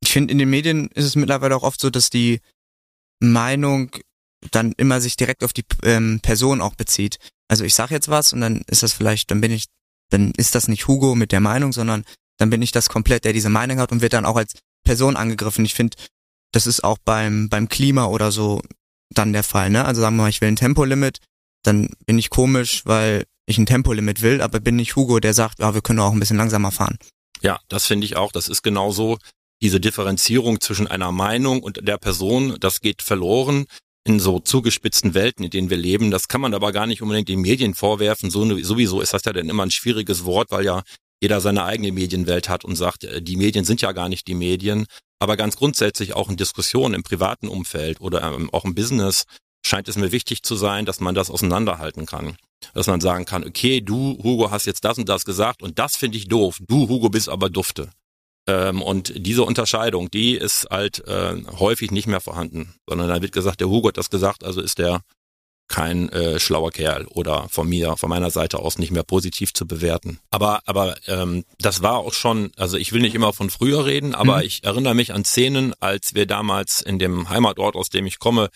[0.00, 2.40] Ich finde, in den Medien ist es mittlerweile auch oft so, dass die
[3.20, 3.90] Meinung
[4.50, 7.18] dann immer sich direkt auf die ähm, Person auch bezieht.
[7.48, 9.64] Also ich sag jetzt was und dann ist das vielleicht, dann bin ich,
[10.10, 12.04] dann ist das nicht Hugo mit der Meinung, sondern
[12.36, 15.16] dann bin ich das komplett, der diese Meinung hat und wird dann auch als Person
[15.16, 15.64] angegriffen.
[15.64, 15.96] Ich finde,
[16.52, 18.62] das ist auch beim, beim Klima oder so
[19.10, 19.84] dann der Fall, ne?
[19.84, 21.18] Also sagen wir mal, ich will ein Tempolimit,
[21.62, 25.58] dann bin ich komisch, weil ich ein Tempolimit will, aber bin nicht Hugo, der sagt,
[25.58, 26.98] ja, wir können auch ein bisschen langsamer fahren.
[27.42, 28.32] Ja, das finde ich auch.
[28.32, 29.18] Das ist genauso
[29.60, 33.66] diese Differenzierung zwischen einer Meinung und der Person, das geht verloren
[34.06, 36.10] in so zugespitzten Welten, in denen wir leben.
[36.10, 38.30] Das kann man aber gar nicht unbedingt den Medien vorwerfen.
[38.30, 40.82] So, sowieso ist das ja dann immer ein schwieriges Wort, weil ja
[41.24, 44.34] jeder seine eigene Medienwelt hat und sagt, äh, die Medien sind ja gar nicht die
[44.34, 44.84] Medien.
[45.18, 49.24] Aber ganz grundsätzlich auch in Diskussionen im privaten Umfeld oder ähm, auch im Business
[49.64, 52.36] scheint es mir wichtig zu sein, dass man das auseinanderhalten kann.
[52.74, 55.96] Dass man sagen kann, okay, du, Hugo, hast jetzt das und das gesagt und das
[55.96, 56.58] finde ich doof.
[56.68, 57.90] Du, Hugo, bist aber dufte.
[58.46, 63.32] Ähm, und diese Unterscheidung, die ist halt äh, häufig nicht mehr vorhanden, sondern da wird
[63.32, 65.00] gesagt, der Hugo hat das gesagt, also ist der
[65.68, 69.66] kein äh, schlauer Kerl oder von mir, von meiner Seite aus nicht mehr positiv zu
[69.66, 70.18] bewerten.
[70.30, 74.14] Aber, aber ähm, das war auch schon, also ich will nicht immer von früher reden,
[74.14, 74.42] aber mhm.
[74.42, 78.50] ich erinnere mich an Szenen, als wir damals in dem Heimatort, aus dem ich komme,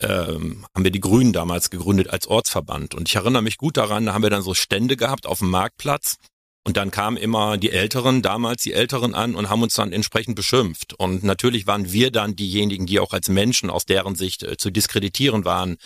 [0.00, 2.94] ähm, haben wir die Grünen damals gegründet als Ortsverband.
[2.94, 5.50] Und ich erinnere mich gut daran, da haben wir dann so Stände gehabt auf dem
[5.50, 6.16] Marktplatz
[6.64, 10.36] und dann kamen immer die Älteren, damals die Älteren an und haben uns dann entsprechend
[10.36, 10.94] beschimpft.
[10.94, 14.70] Und natürlich waren wir dann diejenigen, die auch als Menschen aus deren Sicht äh, zu
[14.70, 15.76] diskreditieren waren.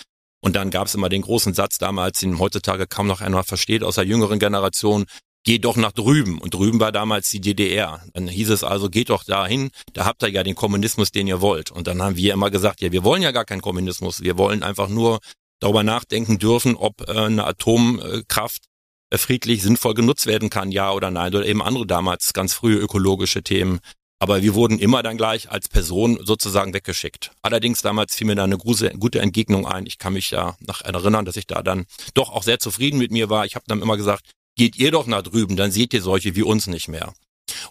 [0.47, 3.83] Und dann gab es immer den großen Satz damals, den heutzutage kaum noch einer versteht
[3.83, 5.07] aus der jüngeren Generation,
[5.43, 6.39] geh doch nach drüben.
[6.39, 8.01] Und drüben war damals die DDR.
[8.13, 11.41] Dann hieß es also, geht doch dahin, da habt ihr ja den Kommunismus, den ihr
[11.41, 11.73] wollt.
[11.73, 14.21] Und dann haben wir immer gesagt, ja, wir wollen ja gar keinen Kommunismus.
[14.21, 15.19] Wir wollen einfach nur
[15.59, 18.67] darüber nachdenken dürfen, ob äh, eine Atomkraft
[19.11, 22.77] äh, friedlich sinnvoll genutzt werden kann, ja oder nein, oder eben andere damals ganz frühe
[22.77, 23.81] ökologische Themen.
[24.19, 27.33] Aber wir wurden immer dann gleich als Person sozusagen weggeschickt.
[27.43, 29.85] Allerdings damals fiel mir da eine gute, Entgegnung ein.
[29.87, 33.11] Ich kann mich ja noch erinnern, dass ich da dann doch auch sehr zufrieden mit
[33.11, 33.45] mir war.
[33.45, 36.43] Ich habe dann immer gesagt, geht ihr doch nach drüben, dann seht ihr solche wie
[36.43, 37.13] uns nicht mehr.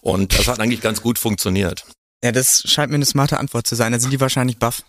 [0.00, 1.84] Und das hat eigentlich ganz gut funktioniert.
[2.22, 3.92] Ja, das scheint mir eine smarte Antwort zu sein.
[3.92, 4.84] Da sind die wahrscheinlich baff.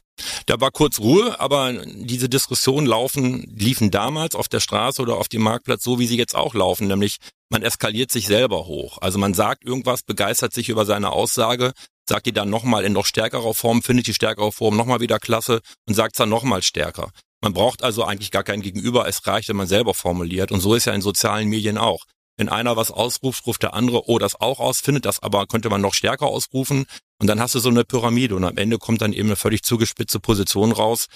[0.45, 5.27] Da war kurz Ruhe, aber diese Diskussionen laufen, liefen damals auf der Straße oder auf
[5.27, 7.17] dem Marktplatz so, wie sie jetzt auch laufen, nämlich
[7.49, 8.97] man eskaliert sich selber hoch.
[9.01, 11.73] Also man sagt irgendwas, begeistert sich über seine Aussage,
[12.07, 15.61] sagt die dann nochmal in noch stärkerer Form, findet die stärkere Form nochmal wieder klasse
[15.87, 17.11] und sagt es dann nochmal stärker.
[17.41, 20.51] Man braucht also eigentlich gar kein Gegenüber, es reicht, wenn man selber formuliert.
[20.51, 22.03] Und so ist ja in sozialen Medien auch.
[22.37, 25.69] Wenn einer was ausruft, ruft der andere, oh, das auch aus, findet das aber, könnte
[25.69, 26.85] man noch stärker ausrufen.
[27.19, 29.63] Und dann hast du so eine Pyramide und am Ende kommt dann eben eine völlig
[29.63, 31.07] zugespitzte Position raus.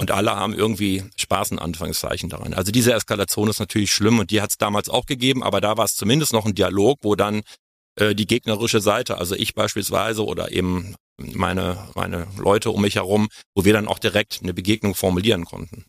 [0.00, 2.54] Und alle haben irgendwie Spaß in Anführungszeichen daran.
[2.54, 5.76] Also diese Eskalation ist natürlich schlimm und die hat es damals auch gegeben, aber da
[5.76, 7.42] war es zumindest noch ein Dialog, wo dann
[7.96, 13.28] äh, die gegnerische Seite, also ich beispielsweise oder eben meine, meine Leute um mich herum,
[13.54, 15.84] wo wir dann auch direkt eine Begegnung formulieren konnten.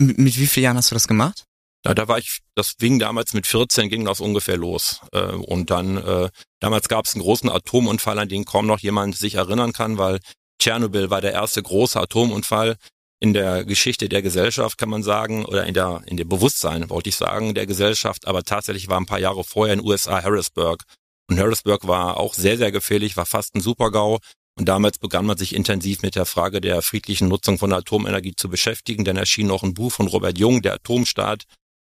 [0.00, 1.44] Mit, mit wie vielen Jahren hast du das gemacht?
[1.86, 5.00] Ja, da war ich, das ging damals mit 14, ging das ungefähr los.
[5.12, 9.16] Äh, und dann, äh, damals gab es einen großen Atomunfall, an den kaum noch jemand
[9.16, 10.18] sich erinnern kann, weil
[10.60, 12.74] Tschernobyl war der erste große Atomunfall
[13.20, 17.08] in der Geschichte der Gesellschaft, kann man sagen, oder in der, in dem Bewusstsein, wollte
[17.08, 18.26] ich sagen, der Gesellschaft.
[18.26, 20.84] Aber tatsächlich war ein paar Jahre vorher in den USA Harrisburg.
[21.28, 24.18] Und Harrisburg war auch sehr, sehr gefährlich, war fast ein Supergau.
[24.58, 28.48] Und damals begann man sich intensiv mit der Frage der friedlichen Nutzung von Atomenergie zu
[28.48, 29.04] beschäftigen.
[29.04, 31.44] Dann erschien noch ein Buch von Robert Jung, der Atomstaat,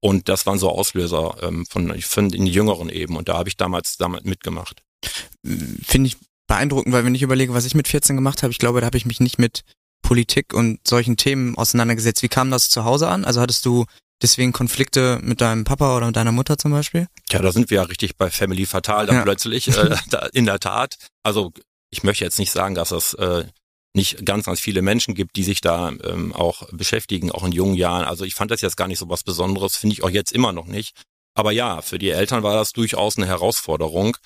[0.02, 3.16] und das waren so Auslöser ähm, von, von den Jüngeren eben.
[3.16, 4.82] Und da habe ich damals damit mitgemacht.
[5.46, 8.82] Finde ich beeindruckend, weil wenn ich überlege, was ich mit 14 gemacht habe, ich glaube,
[8.82, 9.64] da habe ich mich nicht mit
[10.02, 12.24] Politik und solchen Themen auseinandergesetzt.
[12.24, 13.26] Wie kam das zu Hause an?
[13.26, 13.86] Also hattest du
[14.22, 17.08] deswegen Konflikte mit deinem Papa oder mit deiner Mutter zum Beispiel?
[17.32, 19.22] Ja, da sind wir ja richtig bei Family Fatal dann ja.
[19.24, 19.68] plötzlich.
[19.68, 20.96] Äh, da, in der Tat.
[21.24, 21.52] Also
[21.90, 23.46] ich möchte jetzt nicht sagen, dass das äh,
[23.94, 27.76] nicht ganz, ganz viele Menschen gibt, die sich da ähm, auch beschäftigen, auch in jungen
[27.76, 28.06] Jahren.
[28.06, 30.54] Also ich fand das jetzt gar nicht so was Besonderes, finde ich auch jetzt immer
[30.54, 30.96] noch nicht.
[31.34, 34.18] Aber ja, für die Eltern war das durchaus eine Herausforderung.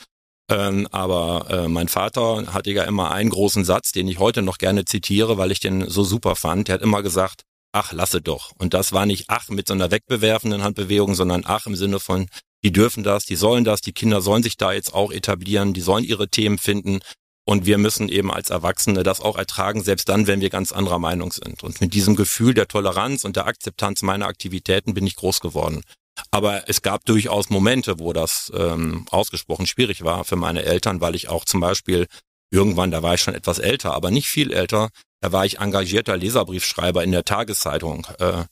[0.50, 4.58] Ähm, aber äh, mein Vater hatte ja immer einen großen Satz, den ich heute noch
[4.60, 6.68] gerne zitiere, weil ich den so super fand.
[6.68, 8.52] Der hat immer gesagt, ach, lasse doch.
[8.58, 12.28] Und das war nicht ach mit so einer wegbewerfenden Handbewegung, sondern ach im Sinne von,
[12.64, 15.82] die dürfen das, die sollen das, die Kinder sollen sich da jetzt auch etablieren, die
[15.82, 17.00] sollen ihre Themen finden.
[17.48, 20.98] Und wir müssen eben als Erwachsene das auch ertragen, selbst dann, wenn wir ganz anderer
[20.98, 21.64] Meinung sind.
[21.64, 25.84] Und mit diesem Gefühl der Toleranz und der Akzeptanz meiner Aktivitäten bin ich groß geworden.
[26.32, 31.16] Aber es gab durchaus Momente, wo das ähm, ausgesprochen schwierig war für meine Eltern, weil
[31.16, 32.08] ich auch zum Beispiel
[32.52, 34.90] irgendwann, da war ich schon etwas älter, aber nicht viel älter,
[35.22, 38.08] da war ich engagierter Leserbriefschreiber in der Tageszeitung.
[38.20, 38.44] Äh,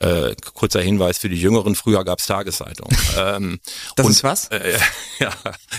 [0.00, 2.96] Äh, kurzer Hinweis für die Jüngeren, früher gab's Tageszeitungen.
[3.16, 3.60] ähm,
[3.94, 4.48] das und, ist was?
[4.48, 4.76] Äh,
[5.20, 5.30] ja,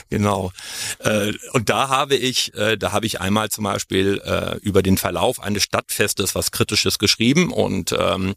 [0.09, 0.51] genau.
[0.99, 4.97] Äh, und da habe ich, äh, da habe ich einmal zum Beispiel äh, über den
[4.97, 8.35] Verlauf eines Stadtfestes was Kritisches geschrieben und ähm,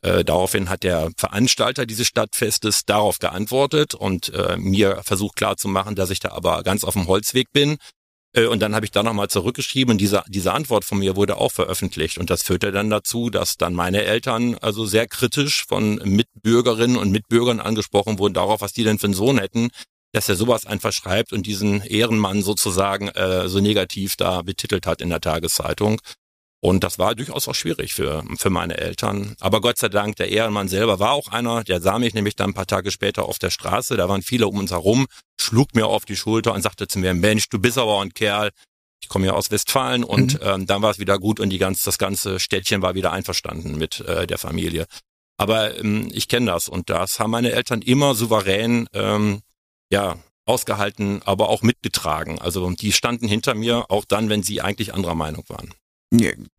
[0.00, 6.20] äh, daraufhin hat der Veranstalter dieses Stadtfestes darauf geantwortet und mir versucht klarzumachen, dass ich
[6.20, 7.78] da aber ganz auf dem Holzweg bin
[8.46, 12.18] und dann habe ich da nochmal zurückgeschrieben diese, diese Antwort von mir wurde auch veröffentlicht.
[12.18, 17.10] Und das führte dann dazu, dass dann meine Eltern also sehr kritisch von Mitbürgerinnen und
[17.10, 19.70] Mitbürgern angesprochen wurden darauf, was die denn für einen Sohn hätten,
[20.12, 25.00] dass er sowas einfach schreibt und diesen Ehrenmann sozusagen äh, so negativ da betitelt hat
[25.00, 26.00] in der Tageszeitung.
[26.62, 29.34] Und das war durchaus auch schwierig für, für meine Eltern.
[29.40, 32.50] Aber Gott sei Dank, der Ehrenmann selber war auch einer, der sah mich nämlich dann
[32.50, 35.06] ein paar Tage später auf der Straße, da waren viele um uns herum,
[35.40, 38.50] schlug mir auf die Schulter und sagte zu mir, Mensch, du bist aber ein Kerl,
[39.02, 40.40] ich komme ja aus Westfalen und mhm.
[40.46, 43.78] ähm, dann war es wieder gut und die ganz, das ganze Städtchen war wieder einverstanden
[43.78, 44.84] mit äh, der Familie.
[45.38, 49.40] Aber ähm, ich kenne das und das haben meine Eltern immer souverän ähm,
[49.90, 52.38] ja ausgehalten, aber auch mitgetragen.
[52.38, 55.72] Also die standen hinter mir, auch dann, wenn sie eigentlich anderer Meinung waren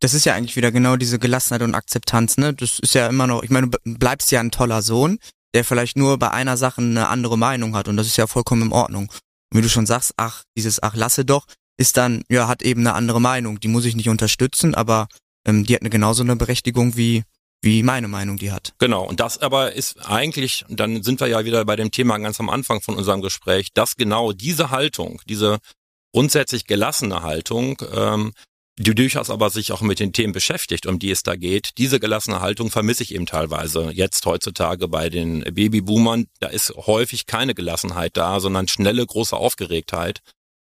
[0.00, 2.54] das ist ja eigentlich wieder genau diese Gelassenheit und Akzeptanz, ne?
[2.54, 5.18] Das ist ja immer noch, ich meine, du bleibst ja ein toller Sohn,
[5.54, 8.62] der vielleicht nur bei einer Sache eine andere Meinung hat und das ist ja vollkommen
[8.62, 9.10] in Ordnung.
[9.50, 12.80] Und wie du schon sagst, ach, dieses ach, lasse doch, ist dann, ja, hat eben
[12.80, 13.60] eine andere Meinung.
[13.60, 15.08] Die muss ich nicht unterstützen, aber
[15.46, 17.24] ähm, die hat eine genauso eine Berechtigung wie
[17.64, 18.74] wie meine Meinung die hat.
[18.78, 22.40] Genau, und das aber ist eigentlich, dann sind wir ja wieder bei dem Thema ganz
[22.40, 25.58] am Anfang von unserem Gespräch, dass genau diese Haltung, diese
[26.12, 28.32] grundsätzlich gelassene Haltung, ähm,
[28.78, 31.70] die durchaus aber sich auch mit den Themen beschäftigt, um die es da geht.
[31.78, 33.90] Diese gelassene Haltung vermisse ich eben teilweise.
[33.92, 40.20] Jetzt heutzutage bei den Babyboomern, da ist häufig keine Gelassenheit da, sondern schnelle, große Aufgeregtheit.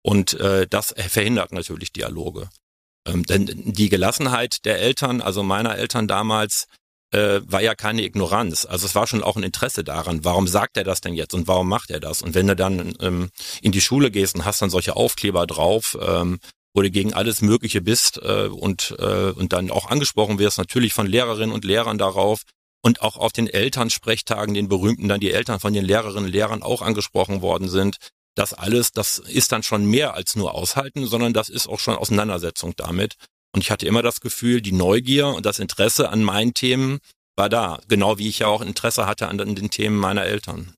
[0.03, 2.49] Und äh, das verhindert natürlich Dialoge.
[3.07, 6.67] Ähm, denn die Gelassenheit der Eltern, also meiner Eltern damals,
[7.13, 8.67] äh, war ja keine Ignoranz.
[8.67, 11.49] Also es war schon auch ein Interesse daran, warum sagt er das denn jetzt und
[11.49, 12.21] warum macht er das?
[12.21, 13.31] Und wenn du dann ähm,
[13.63, 16.41] in die Schule gehst und hast dann solche Aufkleber drauf, ähm,
[16.77, 20.93] wo du gegen alles Mögliche bist äh, und, äh, und dann auch angesprochen wirst, natürlich
[20.93, 22.43] von Lehrerinnen und Lehrern darauf
[22.83, 26.63] und auch auf den Elternsprechtagen, den berühmten, dann die Eltern von den Lehrerinnen und Lehrern
[26.63, 27.97] auch angesprochen worden sind.
[28.35, 31.97] Das alles, das ist dann schon mehr als nur aushalten, sondern das ist auch schon
[31.97, 33.15] Auseinandersetzung damit.
[33.55, 36.99] Und ich hatte immer das Gefühl, die Neugier und das Interesse an meinen Themen
[37.37, 40.75] war da, genau wie ich ja auch Interesse hatte an den Themen meiner Eltern.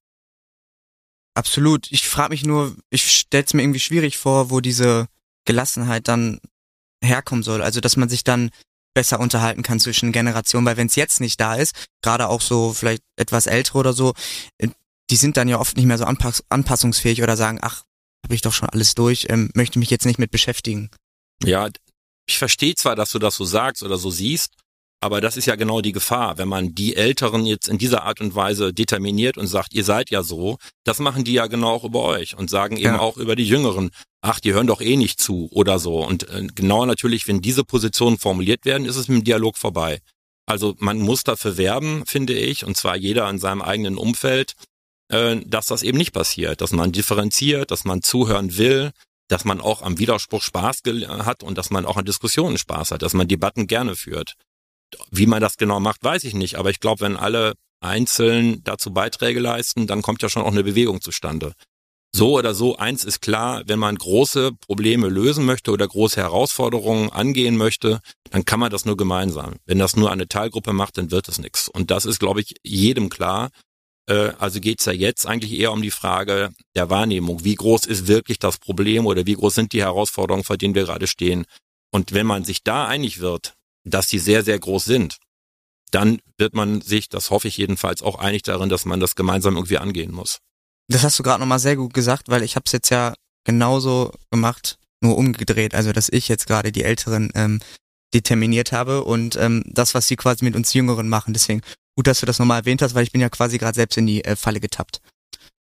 [1.35, 1.91] Absolut.
[1.91, 5.09] Ich frage mich nur, ich stelle es mir irgendwie schwierig vor, wo diese
[5.49, 6.41] Gelassenheit dann
[7.03, 7.63] herkommen soll.
[7.63, 8.51] Also dass man sich dann
[8.95, 12.75] besser unterhalten kann zwischen Generationen, weil wenn es jetzt nicht da ist, gerade auch so
[12.75, 14.13] vielleicht etwas ältere oder so,
[14.59, 14.69] äh,
[15.11, 17.85] die sind dann ja oft nicht mehr so anpass anpassungsfähig oder sagen, ach,
[18.25, 20.91] habe ich doch schon alles durch, ähm, möchte mich jetzt nicht mit beschäftigen.
[21.43, 21.71] Ja,
[22.27, 24.53] ich verstehe zwar, dass du das so sagst oder so siehst,
[25.01, 28.21] aber das ist ja genau die Gefahr, wenn man die Älteren jetzt in dieser Art
[28.21, 31.85] und Weise determiniert und sagt, ihr seid ja so, das machen die ja genau auch
[31.85, 32.99] über euch und sagen eben ja.
[32.99, 33.91] auch über die Jüngeren,
[34.23, 36.05] ach, die hören doch eh nicht zu oder so.
[36.05, 40.01] Und äh, genau natürlich, wenn diese Positionen formuliert werden, ist es mit dem Dialog vorbei.
[40.47, 44.55] Also man muss dafür werben, finde ich, und zwar jeder in seinem eigenen Umfeld,
[45.13, 48.91] äh, dass das eben nicht passiert, dass man differenziert, dass man zuhören will,
[49.29, 50.83] dass man auch am Widerspruch Spaß
[51.19, 54.35] hat und dass man auch an Diskussionen Spaß hat, dass man Debatten gerne führt.
[55.11, 56.57] Wie man das genau macht, weiß ich nicht.
[56.57, 60.65] Aber ich glaube, wenn alle einzeln dazu Beiträge leisten, dann kommt ja schon auch eine
[60.65, 61.53] Bewegung zustande.
[62.15, 67.11] So oder so, eins ist klar, wenn man große Probleme lösen möchte oder große Herausforderungen
[67.11, 69.57] angehen möchte, dann kann man das nur gemeinsam.
[69.67, 71.69] Wenn das nur eine Teilgruppe macht, dann wird es nichts.
[71.69, 73.51] Und das ist, glaube ich, jedem klar.
[74.09, 77.45] Äh, also geht es ja jetzt eigentlich eher um die Frage der Wahrnehmung.
[77.45, 80.85] Wie groß ist wirklich das Problem oder wie groß sind die Herausforderungen, vor denen wir
[80.85, 81.45] gerade stehen?
[81.91, 83.55] Und wenn man sich da einig wird,
[83.89, 85.19] dass die sehr, sehr groß sind,
[85.91, 89.57] dann wird man sich, das hoffe ich jedenfalls, auch einig darin, dass man das gemeinsam
[89.57, 90.39] irgendwie angehen muss.
[90.89, 94.13] Das hast du gerade nochmal sehr gut gesagt, weil ich habe es jetzt ja genauso
[94.31, 95.75] gemacht, nur umgedreht.
[95.75, 97.61] Also dass ich jetzt gerade die Älteren ähm,
[98.15, 101.35] determiniert habe und ähm, das, was sie quasi mit uns Jüngeren machen.
[101.35, 101.63] Deswegen
[101.97, 104.07] gut, dass du das nochmal erwähnt hast, weil ich bin ja quasi gerade selbst in
[104.07, 105.01] die äh, Falle getappt.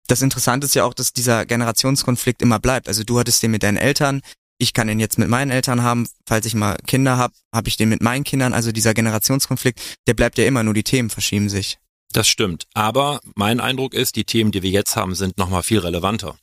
[0.08, 2.88] Das Interessante ist ja auch, dass dieser Generationskonflikt immer bleibt.
[2.88, 4.22] Also du hattest den mit deinen Eltern,
[4.58, 7.78] ich kann den jetzt mit meinen Eltern haben, falls ich mal Kinder habe, habe ich
[7.78, 8.54] den mit meinen Kindern.
[8.54, 11.78] Also dieser Generationskonflikt, der bleibt ja immer, nur die Themen verschieben sich.
[12.14, 12.68] Das stimmt.
[12.74, 16.38] Aber mein Eindruck ist, die Themen, die wir jetzt haben, sind nochmal viel relevanter.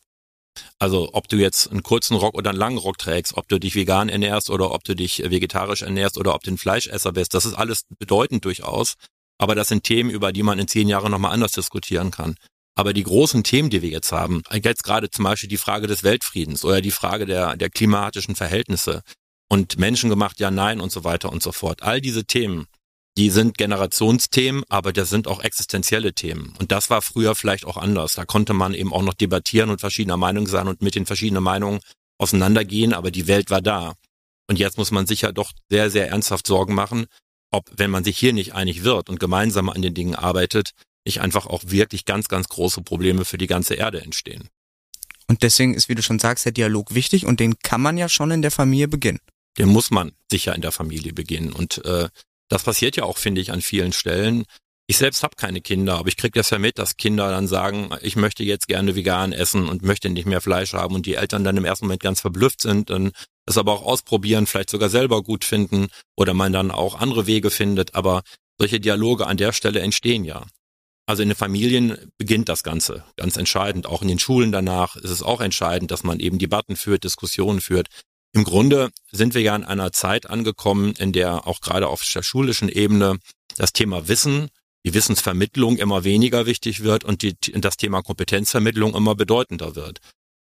[0.78, 3.74] Also ob du jetzt einen kurzen Rock oder einen langen Rock trägst, ob du dich
[3.74, 7.44] vegan ernährst oder ob du dich vegetarisch ernährst oder ob du ein Fleischesser bist, das
[7.44, 8.94] ist alles bedeutend durchaus.
[9.38, 12.36] Aber das sind Themen, über die man in zehn Jahren nochmal anders diskutieren kann.
[12.76, 16.02] Aber die großen Themen, die wir jetzt haben, jetzt gerade zum Beispiel die Frage des
[16.02, 19.02] Weltfriedens oder die Frage der, der klimatischen Verhältnisse
[19.48, 21.82] und menschengemacht ja, nein und so weiter und so fort.
[21.82, 22.66] All diese Themen,
[23.16, 26.54] die sind Generationsthemen, aber das sind auch existenzielle Themen.
[26.58, 28.14] Und das war früher vielleicht auch anders.
[28.14, 31.44] Da konnte man eben auch noch debattieren und verschiedener Meinung sein und mit den verschiedenen
[31.44, 31.80] Meinungen
[32.18, 33.94] auseinandergehen, aber die Welt war da.
[34.48, 37.06] Und jetzt muss man sich ja doch sehr, sehr ernsthaft Sorgen machen,
[37.52, 40.72] ob, wenn man sich hier nicht einig wird und gemeinsam an den Dingen arbeitet,
[41.04, 44.48] nicht einfach auch wirklich ganz, ganz große Probleme für die ganze Erde entstehen.
[45.26, 48.08] Und deswegen ist, wie du schon sagst, der Dialog wichtig und den kann man ja
[48.08, 49.20] schon in der Familie beginnen.
[49.58, 51.52] Den muss man sicher in der Familie beginnen.
[51.52, 52.08] Und äh,
[52.48, 54.44] das passiert ja auch, finde ich, an vielen Stellen.
[54.86, 57.90] Ich selbst habe keine Kinder, aber ich kriege das ja mit, dass Kinder dann sagen,
[58.02, 61.42] ich möchte jetzt gerne vegan essen und möchte nicht mehr Fleisch haben und die Eltern
[61.42, 63.12] dann im ersten Moment ganz verblüfft sind, dann
[63.46, 67.50] es aber auch ausprobieren, vielleicht sogar selber gut finden oder man dann auch andere Wege
[67.50, 67.94] findet.
[67.94, 68.22] Aber
[68.58, 70.44] solche Dialoge an der Stelle entstehen ja.
[71.06, 73.86] Also in den Familien beginnt das Ganze ganz entscheidend.
[73.86, 77.60] Auch in den Schulen danach ist es auch entscheidend, dass man eben Debatten führt, Diskussionen
[77.60, 77.88] führt.
[78.32, 82.22] Im Grunde sind wir ja in einer Zeit angekommen, in der auch gerade auf der
[82.22, 83.18] schulischen Ebene
[83.56, 84.48] das Thema Wissen,
[84.84, 90.00] die Wissensvermittlung immer weniger wichtig wird und die, das Thema Kompetenzvermittlung immer bedeutender wird.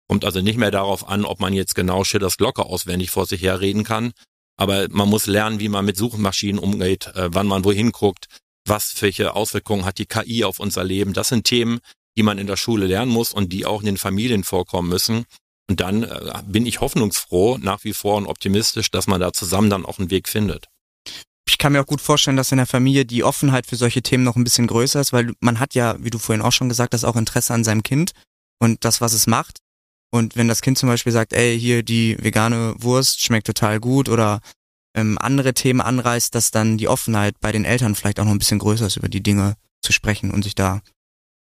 [0.08, 3.42] Kommt also nicht mehr darauf an, ob man jetzt genau Schillers Glocke auswendig vor sich
[3.42, 4.12] her reden kann,
[4.58, 8.28] aber man muss lernen, wie man mit Suchmaschinen umgeht, äh, wann man wohin guckt,
[8.70, 11.14] was welche Auswirkungen hat die KI auf unser Leben.
[11.14, 11.80] Das sind Themen,
[12.18, 15.26] die man in der Schule lernen muss und die auch in den Familien vorkommen müssen.
[15.70, 19.70] Und dann äh, bin ich hoffnungsfroh nach wie vor und optimistisch, dass man da zusammen
[19.70, 20.66] dann auch einen Weg findet.
[21.48, 24.24] Ich kann mir auch gut vorstellen, dass in der Familie die Offenheit für solche Themen
[24.24, 26.94] noch ein bisschen größer ist, weil man hat ja, wie du vorhin auch schon gesagt
[26.94, 28.12] hast, auch Interesse an seinem Kind
[28.60, 29.60] und das, was es macht.
[30.12, 34.10] Und wenn das Kind zum Beispiel sagt, ey, hier die vegane Wurst schmeckt total gut
[34.10, 34.42] oder
[35.00, 38.40] ähm, andere Themen anreißt, dass dann die Offenheit bei den Eltern vielleicht auch noch ein
[38.40, 40.82] bisschen größer ist, über die Dinge zu sprechen und sich da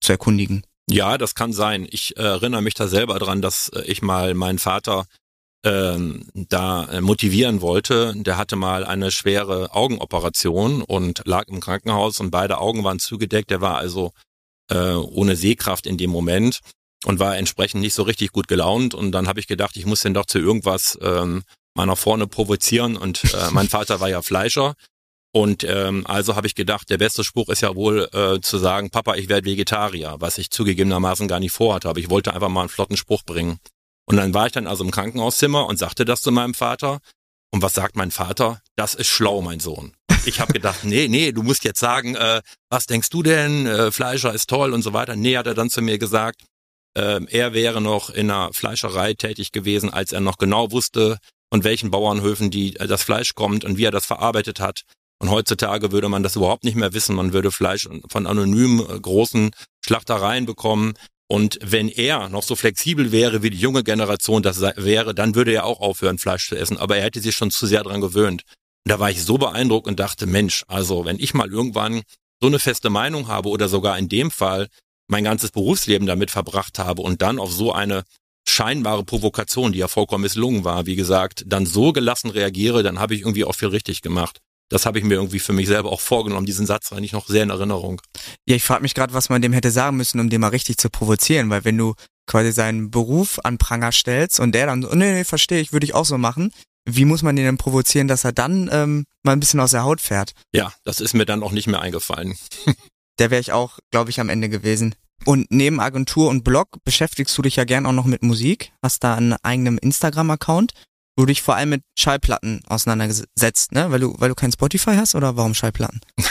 [0.01, 0.63] zu erkundigen.
[0.89, 1.87] Ja, das kann sein.
[1.89, 5.05] Ich äh, erinnere mich da selber dran, dass äh, ich mal meinen Vater
[5.65, 8.13] ähm, da äh, motivieren wollte.
[8.17, 13.49] Der hatte mal eine schwere Augenoperation und lag im Krankenhaus und beide Augen waren zugedeckt.
[13.49, 14.11] Der war also
[14.69, 16.59] äh, ohne Sehkraft in dem Moment
[17.05, 18.93] und war entsprechend nicht so richtig gut gelaunt.
[18.93, 21.43] Und dann habe ich gedacht, ich muss den doch zu irgendwas ähm,
[21.75, 22.97] mal nach vorne provozieren.
[22.97, 24.75] Und äh, mein Vater war ja Fleischer.
[25.35, 28.91] Und ähm, also habe ich gedacht, der beste Spruch ist ja wohl äh, zu sagen,
[28.91, 32.61] Papa, ich werde Vegetarier, was ich zugegebenermaßen gar nicht vorhatte, aber ich wollte einfach mal
[32.61, 33.57] einen flotten Spruch bringen.
[34.05, 36.99] Und dann war ich dann also im Krankenhauszimmer und sagte das zu meinem Vater.
[37.51, 38.61] Und was sagt mein Vater?
[38.75, 39.93] Das ist schlau, mein Sohn.
[40.25, 43.65] Ich habe gedacht, nee, nee, du musst jetzt sagen, äh, was denkst du denn?
[43.65, 45.15] Äh, Fleischer ist toll und so weiter.
[45.15, 46.43] Nee, hat er dann zu mir gesagt,
[46.95, 51.17] äh, er wäre noch in einer Fleischerei tätig gewesen, als er noch genau wusste,
[51.53, 54.85] von welchen Bauernhöfen die, äh, das Fleisch kommt und wie er das verarbeitet hat.
[55.19, 57.15] Und heutzutage würde man das überhaupt nicht mehr wissen.
[57.15, 59.51] Man würde Fleisch von anonymen äh, großen
[59.85, 60.95] Schlachtereien bekommen.
[61.27, 65.53] Und wenn er noch so flexibel wäre, wie die junge Generation das wäre, dann würde
[65.53, 66.79] er auch aufhören, Fleisch zu essen.
[66.79, 68.41] Aber er hätte sich schon zu sehr dran gewöhnt.
[68.83, 72.01] Und da war ich so beeindruckt und dachte, Mensch, also wenn ich mal irgendwann
[72.41, 74.69] so eine feste Meinung habe oder sogar in dem Fall
[75.07, 78.05] mein ganzes Berufsleben damit verbracht habe und dann auf so eine
[78.47, 83.15] scheinbare Provokation, die ja vollkommen misslungen war, wie gesagt, dann so gelassen reagiere, dann habe
[83.15, 84.39] ich irgendwie auch viel richtig gemacht.
[84.69, 86.45] Das habe ich mir irgendwie für mich selber auch vorgenommen.
[86.45, 88.01] Diesen Satz war ich noch sehr in Erinnerung.
[88.47, 90.77] Ja, ich frage mich gerade, was man dem hätte sagen müssen, um den mal richtig
[90.77, 91.93] zu provozieren, weil wenn du
[92.25, 95.85] quasi seinen Beruf an Pranger stellst und der dann, oh, nee, nee, verstehe ich, würde
[95.85, 96.51] ich auch so machen.
[96.85, 99.83] Wie muss man den denn provozieren, dass er dann ähm, mal ein bisschen aus der
[99.83, 100.33] Haut fährt?
[100.53, 102.35] Ja, das ist mir dann auch nicht mehr eingefallen.
[103.19, 104.95] der wäre ich auch, glaube ich, am Ende gewesen.
[105.25, 109.03] Und neben Agentur und Blog beschäftigst du dich ja gern auch noch mit Musik, hast
[109.03, 110.73] da einen eigenen Instagram-Account,
[111.15, 113.91] wo du dich vor allem mit Schallplatten auseinandergesetzt, ne?
[113.91, 116.01] Weil du, weil du kein Spotify hast oder warum Schallplatten?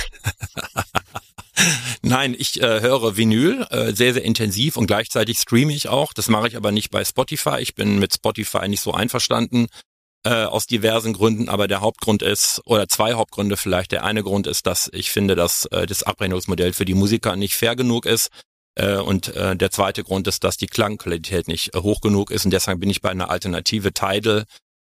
[2.03, 6.13] Nein, ich äh, höre Vinyl äh, sehr, sehr intensiv und gleichzeitig streame ich auch.
[6.13, 7.59] Das mache ich aber nicht bei Spotify.
[7.61, 9.69] Ich bin mit Spotify nicht so einverstanden
[10.25, 13.93] äh, aus diversen Gründen, aber der Hauptgrund ist, oder zwei Hauptgründe vielleicht.
[13.93, 17.55] Der eine Grund ist, dass ich finde, dass äh, das Abrechnungsmodell für die Musiker nicht
[17.55, 18.29] fair genug ist.
[18.75, 22.45] Äh, und äh, der zweite Grund ist, dass die Klangqualität nicht äh, hoch genug ist
[22.45, 24.45] und deshalb bin ich bei einer Alternative Tidal,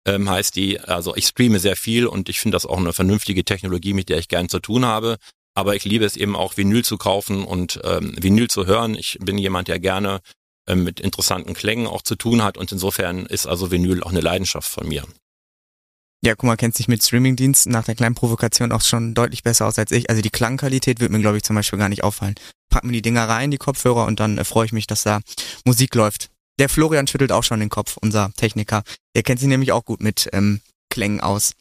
[0.06, 3.44] ähm, heißt die, also ich streame sehr viel und ich finde das auch eine vernünftige
[3.44, 5.16] Technologie, mit der ich gern zu tun habe.
[5.54, 8.94] Aber ich liebe es eben auch, Vinyl zu kaufen und ähm, Vinyl zu hören.
[8.94, 10.20] Ich bin jemand, der gerne
[10.66, 14.20] äh, mit interessanten Klängen auch zu tun hat und insofern ist also Vinyl auch eine
[14.20, 15.04] Leidenschaft von mir.
[16.22, 19.66] Ja, guck mal, kennt sich mit Streamingdiensten nach der kleinen Provokation auch schon deutlich besser
[19.66, 20.10] aus als ich.
[20.10, 22.34] Also die Klangqualität wird mir, glaube ich, zum Beispiel gar nicht auffallen.
[22.68, 25.20] Pack mir die Dinger rein, die Kopfhörer, und dann äh, freue ich mich, dass da
[25.64, 26.28] Musik läuft.
[26.58, 28.82] Der Florian schüttelt auch schon den Kopf, unser Techniker.
[29.14, 30.60] Der kennt sich nämlich auch gut mit ähm,
[30.90, 31.54] Klängen aus.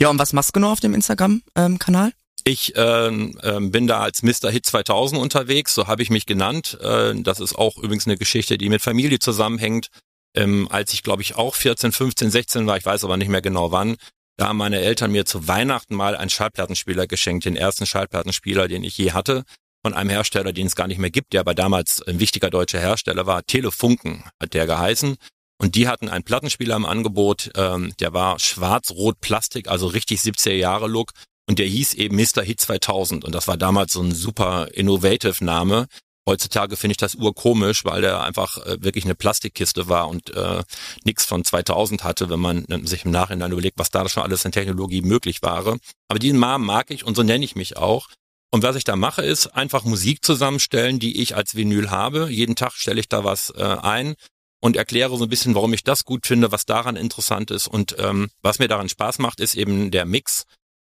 [0.00, 2.08] Ja, und was machst du genau auf dem Instagram-Kanal?
[2.08, 2.12] Ähm,
[2.44, 4.50] ich ähm, äh, bin da als Mr.
[4.50, 6.78] Hit 2000 unterwegs, so habe ich mich genannt.
[6.80, 9.88] Äh, das ist auch übrigens eine Geschichte, die mit Familie zusammenhängt.
[10.34, 13.42] Ähm, als ich, glaube ich, auch 14, 15, 16 war, ich weiß aber nicht mehr
[13.42, 13.96] genau wann,
[14.38, 18.84] Da haben meine Eltern mir zu Weihnachten mal einen Schallplattenspieler geschenkt, den ersten Schallplattenspieler, den
[18.84, 19.42] ich je hatte,
[19.82, 22.78] von einem Hersteller, den es gar nicht mehr gibt, der aber damals ein wichtiger deutscher
[22.78, 23.44] Hersteller war.
[23.44, 25.16] Telefunken hat der geheißen.
[25.60, 30.52] Und die hatten einen Plattenspieler im Angebot, ähm, der war schwarz-rot Plastik, also richtig 70er
[30.52, 31.10] Jahre Look.
[31.48, 32.42] Und der hieß eben Mr.
[32.42, 33.24] Hit 2000.
[33.24, 35.88] Und das war damals so ein super innovative Name.
[36.28, 40.62] Heutzutage finde ich das urkomisch, weil der einfach äh, wirklich eine Plastikkiste war und äh,
[41.04, 44.44] nichts von 2000 hatte, wenn man äh, sich im Nachhinein überlegt, was da schon alles
[44.44, 45.56] in Technologie möglich war.
[45.56, 48.08] Aber diesen Namen mag ich und so nenne ich mich auch.
[48.50, 52.28] Und was ich da mache, ist einfach Musik zusammenstellen, die ich als Vinyl habe.
[52.28, 54.14] Jeden Tag stelle ich da was äh, ein
[54.60, 57.68] und erkläre so ein bisschen, warum ich das gut finde, was daran interessant ist.
[57.68, 60.44] Und ähm, was mir daran Spaß macht, ist eben der Mix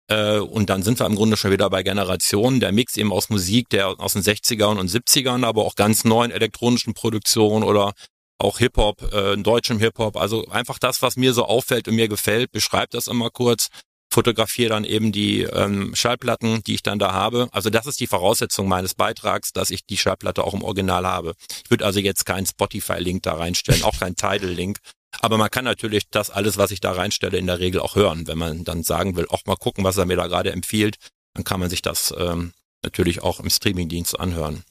[0.09, 2.59] äh, und dann sind wir im Grunde schon wieder bei Generationen.
[2.59, 6.31] Der Mix eben aus Musik, der aus den 60ern und 70ern, aber auch ganz neuen
[6.31, 7.93] elektronischen Produktionen oder
[8.39, 10.17] auch Hip-Hop, äh, deutschem Hip-Hop.
[10.17, 13.67] Also einfach das, was mir so auffällt und mir gefällt, beschreibt das immer kurz,
[14.11, 17.47] fotografiere dann eben die ähm, Schallplatten, die ich dann da habe.
[17.51, 21.33] Also das ist die Voraussetzung meines Beitrags, dass ich die Schallplatte auch im Original habe.
[21.63, 24.79] Ich würde also jetzt keinen Spotify-Link da reinstellen, auch keinen Tidal-Link.
[25.21, 28.27] Aber man kann natürlich das alles, was ich da reinstelle, in der Regel auch hören.
[28.27, 30.97] Wenn man dann sagen will, auch mal gucken, was er mir da gerade empfiehlt,
[31.33, 32.53] dann kann man sich das ähm,
[32.83, 34.63] natürlich auch im Streamingdienst anhören.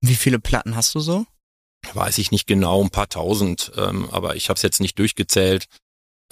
[0.00, 1.26] Wie viele Platten hast du so?
[1.94, 5.66] Weiß ich nicht genau, ein paar tausend, ähm, aber ich habe es jetzt nicht durchgezählt.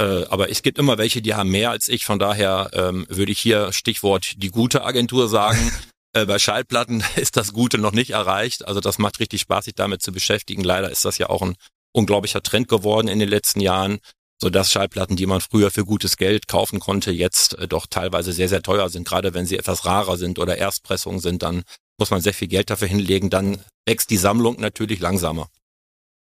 [0.00, 2.04] Äh, aber es gibt immer welche, die haben mehr als ich.
[2.04, 5.72] Von daher ähm, würde ich hier Stichwort die gute Agentur sagen.
[6.12, 8.66] äh, bei Schallplatten ist das Gute noch nicht erreicht.
[8.66, 10.64] Also das macht richtig Spaß, sich damit zu beschäftigen.
[10.64, 11.56] Leider ist das ja auch ein
[11.94, 13.98] unglaublicher Trend geworden in den letzten Jahren,
[14.40, 18.32] so dass Schallplatten, die man früher für gutes Geld kaufen konnte, jetzt äh, doch teilweise
[18.32, 19.06] sehr, sehr teuer sind.
[19.06, 21.62] Gerade wenn sie etwas rarer sind oder Erstpressungen sind, dann
[21.98, 23.30] muss man sehr viel Geld dafür hinlegen.
[23.30, 25.48] Dann wächst die Sammlung natürlich langsamer.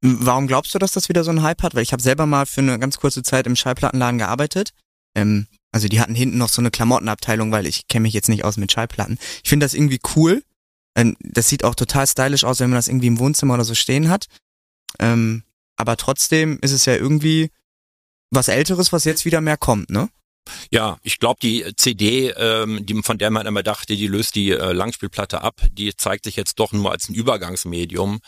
[0.03, 1.75] Warum glaubst du, dass das wieder so einen Hype hat?
[1.75, 4.73] Weil ich habe selber mal für eine ganz kurze Zeit im Schallplattenladen gearbeitet.
[5.15, 8.45] Ähm, also die hatten hinten noch so eine Klamottenabteilung, weil ich kenne mich jetzt nicht
[8.45, 9.19] aus mit Schallplatten.
[9.43, 10.43] Ich finde das irgendwie cool.
[10.97, 13.75] Ähm, das sieht auch total stylisch aus, wenn man das irgendwie im Wohnzimmer oder so
[13.75, 14.27] stehen hat.
[14.99, 15.45] Ähm,
[15.77, 17.51] aber trotzdem ist es ja irgendwie
[18.31, 20.09] was Älteres, was jetzt wieder mehr kommt, ne?
[20.71, 24.51] Ja, ich glaube, die CD, ähm, die, von der man immer dachte, die löst die
[24.51, 28.21] äh, Langspielplatte ab, die zeigt sich jetzt doch nur als ein Übergangsmedium,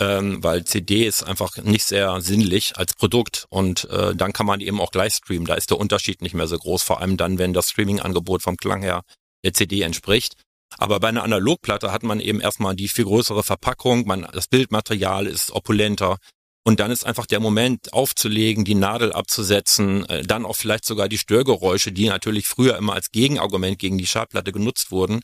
[0.00, 4.60] ähm, weil CD ist einfach nicht sehr sinnlich als Produkt und äh, dann kann man
[4.60, 5.46] eben auch gleich streamen.
[5.46, 8.56] Da ist der Unterschied nicht mehr so groß, vor allem dann, wenn das Streaming-Angebot vom
[8.56, 9.02] Klang her
[9.44, 10.34] der CD entspricht.
[10.78, 15.26] Aber bei einer Analogplatte hat man eben erstmal die viel größere Verpackung, man, das Bildmaterial
[15.26, 16.18] ist opulenter.
[16.64, 21.08] Und dann ist einfach der Moment aufzulegen, die Nadel abzusetzen, äh, dann auch vielleicht sogar
[21.08, 25.20] die Störgeräusche, die natürlich früher immer als Gegenargument gegen die Schallplatte genutzt wurden,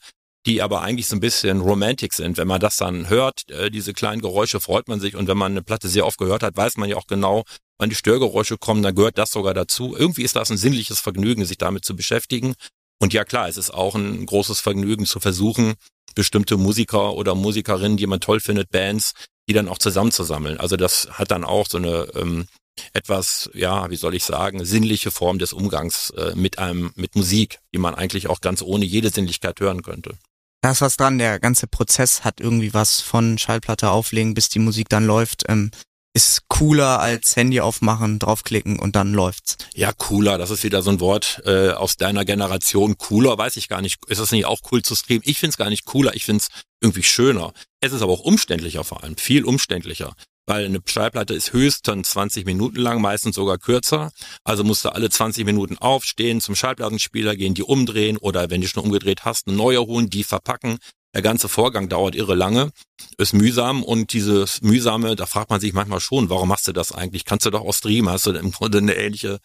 [0.46, 2.36] die aber eigentlich so ein bisschen romantic sind.
[2.36, 5.16] Wenn man das dann hört, äh, diese kleinen Geräusche, freut man sich.
[5.16, 7.42] Und wenn man eine Platte sehr oft gehört hat, weiß man ja auch genau,
[7.78, 9.96] wann die Störgeräusche kommen, dann gehört das sogar dazu.
[9.96, 12.54] Irgendwie ist das ein sinnliches Vergnügen, sich damit zu beschäftigen.
[13.02, 15.74] Und ja klar, es ist auch ein großes Vergnügen zu versuchen,
[16.14, 19.14] bestimmte Musiker oder Musikerinnen, die man toll findet, Bands,
[19.48, 20.60] die dann auch zusammenzusammeln.
[20.60, 22.46] Also das hat dann auch so eine ähm,
[22.92, 27.58] etwas, ja, wie soll ich sagen, sinnliche Form des Umgangs äh, mit einem, mit Musik,
[27.74, 30.16] die man eigentlich auch ganz ohne jede Sinnlichkeit hören könnte.
[30.60, 34.60] Da ist was dran, der ganze Prozess hat irgendwie was von Schallplatte auflegen, bis die
[34.60, 35.42] Musik dann läuft.
[35.48, 35.72] Ähm,
[36.14, 39.56] ist cooler als Handy aufmachen, draufklicken und dann läuft's.
[39.74, 42.98] Ja, cooler, das ist wieder so ein Wort äh, aus deiner Generation.
[42.98, 43.98] Cooler, weiß ich gar nicht.
[44.08, 45.22] Ist das nicht auch cool zu streamen?
[45.24, 46.48] Ich find's gar nicht cooler, ich find's
[46.80, 47.52] irgendwie schöner.
[47.80, 50.14] Es ist aber auch umständlicher vor allem, viel umständlicher.
[50.44, 54.10] Weil eine Schallplatte ist höchstens 20 Minuten lang, meistens sogar kürzer.
[54.44, 58.66] Also musst du alle 20 Minuten aufstehen, zum Schallplattenspieler gehen, die umdrehen oder wenn du
[58.66, 60.78] schon umgedreht hast, eine neue holen, die verpacken,
[61.14, 62.72] der ganze Vorgang dauert irre lange,
[63.18, 66.92] ist mühsam und dieses mühsame, da fragt man sich manchmal schon, warum machst du das
[66.92, 67.24] eigentlich?
[67.24, 69.38] Kannst du doch auch streamen, hast du im Grunde eine ähnliche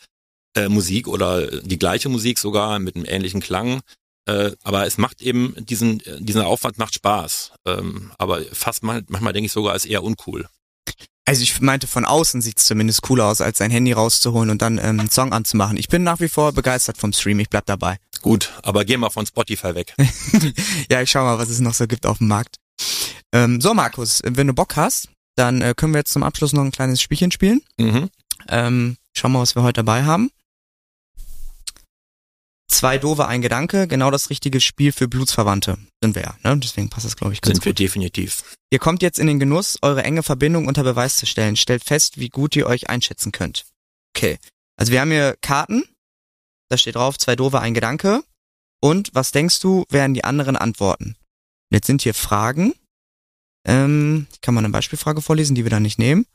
[0.55, 3.81] äh, Musik oder die gleiche Musik sogar mit einem ähnlichen Klang.
[4.25, 7.53] Äh, aber es macht eben diesen, diesen Aufwand macht Spaß.
[7.65, 10.47] Ähm, aber fast mal, manchmal denke ich sogar, ist eher uncool.
[11.27, 14.77] Also ich meinte, von außen sieht's zumindest cooler aus, als sein Handy rauszuholen und dann
[14.77, 15.75] ähm, einen Song anzumachen.
[15.75, 17.97] Ich bin nach wie vor begeistert vom Stream, ich bleib dabei.
[18.21, 19.93] Gut, aber geh mal von Spotify weg.
[20.89, 22.55] ja, ich schau mal, was es noch so gibt auf dem Markt.
[23.33, 26.63] Ähm, so, Markus, wenn du Bock hast, dann äh, können wir jetzt zum Abschluss noch
[26.63, 27.59] ein kleines Spielchen spielen.
[27.77, 28.09] Mhm.
[28.47, 30.31] Ähm, schau mal, was wir heute dabei haben.
[32.69, 36.59] Zwei doofe, ein Gedanke, genau das richtige Spiel für Blutsverwandte sind wir ja, ne?
[36.59, 37.65] Deswegen passt das, glaube ich, ganz Sind gut.
[37.65, 38.43] wir definitiv.
[38.69, 41.55] Ihr kommt jetzt in den Genuss, eure enge Verbindung unter Beweis zu stellen.
[41.55, 43.65] Stellt fest, wie gut ihr euch einschätzen könnt.
[44.15, 44.37] Okay.
[44.75, 45.83] Also wir haben hier Karten.
[46.69, 48.21] Da steht drauf, zwei doofe, ein Gedanke.
[48.81, 51.15] Und was denkst du, werden die anderen antworten?
[51.71, 52.73] Jetzt sind hier Fragen.
[53.65, 56.25] Ähm, ich kann mal eine Beispielfrage vorlesen, die wir dann nicht nehmen.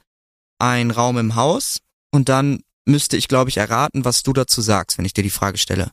[0.59, 1.81] Ein Raum im Haus
[2.11, 5.31] und dann müsste ich, glaube ich, erraten, was du dazu sagst, wenn ich dir die
[5.31, 5.93] Frage stelle.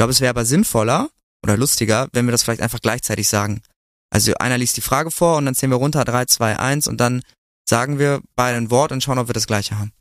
[0.00, 1.10] Ich glaube, es wäre aber sinnvoller
[1.44, 3.60] oder lustiger, wenn wir das vielleicht einfach gleichzeitig sagen.
[4.08, 6.96] Also einer liest die Frage vor und dann zählen wir runter, drei, zwei, eins und
[6.96, 7.22] dann
[7.68, 9.92] sagen wir beide ein Wort und schauen, ob wir das gleiche haben.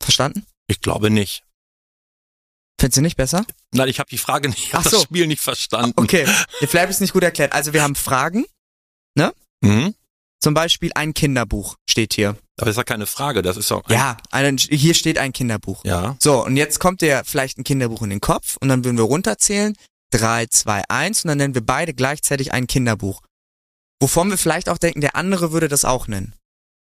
[0.00, 0.46] Verstanden?
[0.68, 1.42] Ich glaube nicht.
[2.80, 3.44] Findest du nicht besser?
[3.72, 4.98] Nein, ich habe die Frage nicht, ich hab Ach so.
[4.98, 5.94] das Spiel nicht verstanden.
[5.96, 6.24] Okay,
[6.60, 7.52] vielleicht es nicht gut erklärt.
[7.54, 8.46] Also wir haben Fragen,
[9.62, 9.94] Mhm.
[10.40, 12.30] Zum Beispiel ein Kinderbuch steht hier.
[12.30, 15.84] Aber das ist ja keine Frage, das ist ein, Ja, ein, hier steht ein Kinderbuch.
[15.84, 16.16] ja.
[16.20, 19.04] So, und jetzt kommt dir vielleicht ein Kinderbuch in den Kopf und dann würden wir
[19.04, 19.76] runterzählen.
[20.12, 23.20] Drei, zwei, eins und dann nennen wir beide gleichzeitig ein Kinderbuch.
[24.00, 26.34] Wovon wir vielleicht auch denken, der andere würde das auch nennen.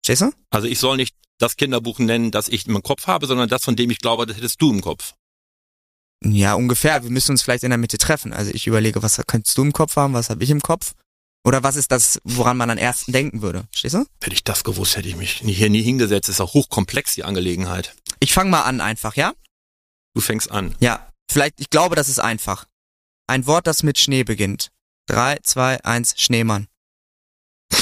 [0.05, 0.36] Verstehst du?
[0.51, 3.76] Also ich soll nicht das Kinderbuch nennen, das ich im Kopf habe, sondern das, von
[3.76, 5.14] dem ich glaube, das hättest du im Kopf.
[6.24, 7.03] Ja, ungefähr.
[7.03, 8.32] Wir müssen uns vielleicht in der Mitte treffen.
[8.32, 10.95] Also ich überlege, was könntest du im Kopf haben, was habe ich im Kopf?
[11.45, 13.66] Oder was ist das, woran man am ersten denken würde?
[13.70, 14.07] Verstehst du?
[14.22, 16.28] Hätte ich das gewusst, hätte ich mich hier nie hingesetzt.
[16.30, 17.95] ist auch hochkomplex, die Angelegenheit.
[18.20, 19.34] Ich fange mal an einfach, ja?
[20.14, 20.74] Du fängst an.
[20.80, 21.11] Ja.
[21.30, 22.66] Vielleicht, ich glaube, das ist einfach.
[23.26, 24.70] Ein Wort, das mit Schnee beginnt.
[25.07, 26.68] Drei, zwei, eins, Schneemann.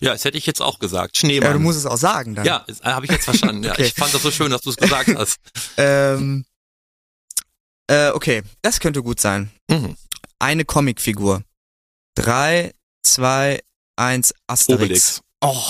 [0.00, 1.16] Ja, das hätte ich jetzt auch gesagt.
[1.16, 1.54] Ja, Schneemann.
[1.54, 2.44] du musst es auch sagen dann.
[2.44, 3.64] Ja, das habe ich jetzt verstanden.
[3.64, 3.84] Ja, Okay.
[3.86, 5.38] Ich fand das so schön, dass du es gesagt hast.
[5.78, 6.44] Ähm,
[7.86, 9.50] äh, okay, das könnte gut sein.
[9.70, 9.96] Mhm.
[10.38, 11.42] Eine Comicfigur.
[12.14, 12.72] Drei,
[13.02, 13.60] zwei,
[13.96, 14.80] eins, Asterix.
[14.82, 15.20] Obelix.
[15.42, 15.62] Oh.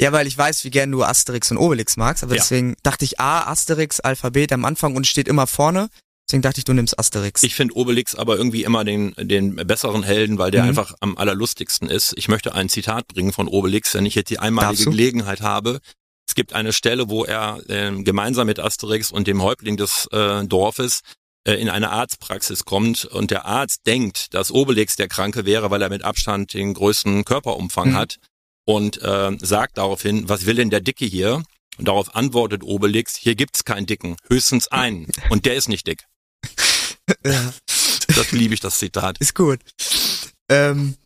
[0.00, 2.40] Ja, weil ich weiß, wie gern du Asterix und Obelix magst, aber Ja.
[2.40, 5.88] deswegen dachte ich A, Asterix, Alphabet am Anfang und steht immer vorne.
[6.26, 7.42] Deswegen dachte ich, du nimmst Asterix.
[7.42, 10.68] Ich finde Obelix aber irgendwie immer den, den besseren Helden, weil der Mhm.
[10.70, 12.14] einfach am allerlustigsten ist.
[12.16, 14.84] Ich möchte ein Zitat bringen von Obelix, wenn ich jetzt die einmalige?
[14.84, 15.80] Gelegenheit habe.
[16.28, 20.44] Es gibt eine Stelle, wo er ähm, gemeinsam mit Asterix und dem Häuptling des äh,
[20.46, 21.02] Dorfes äh,
[21.44, 25.88] in eine Arztpraxis kommt und der Arzt denkt, dass Obelix der Kranke wäre, weil er
[25.88, 27.96] mit Abstand den größten Körperumfang Mhm.
[27.96, 28.16] hat
[28.66, 31.42] und äh, sagt daraufhin, was will denn der Dicke hier?
[31.78, 36.04] Und darauf antwortet Obelix, hier gibt's keinen Dicken, höchstens einen und der ist nicht dick.
[37.24, 37.52] ja,
[38.14, 39.16] Das liebe ich, das Zitat.
[39.18, 39.60] ist gut.
[40.50, 40.96] Ähm,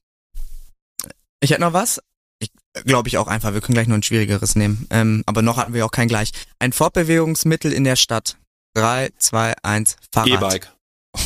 [1.41, 2.01] ich hätte noch was.
[2.41, 2.51] Ich
[2.85, 3.55] glaube ich auch einfach.
[3.55, 4.87] Wir können gleich noch ein schwierigeres nehmen.
[4.91, 6.31] Ähm, aber noch hatten wir auch kein gleich.
[6.59, 8.37] Ein Fortbewegungsmittel in der Stadt.
[8.75, 10.31] Drei, zwei, eins, Fahrrad.
[10.31, 10.73] E-Bike.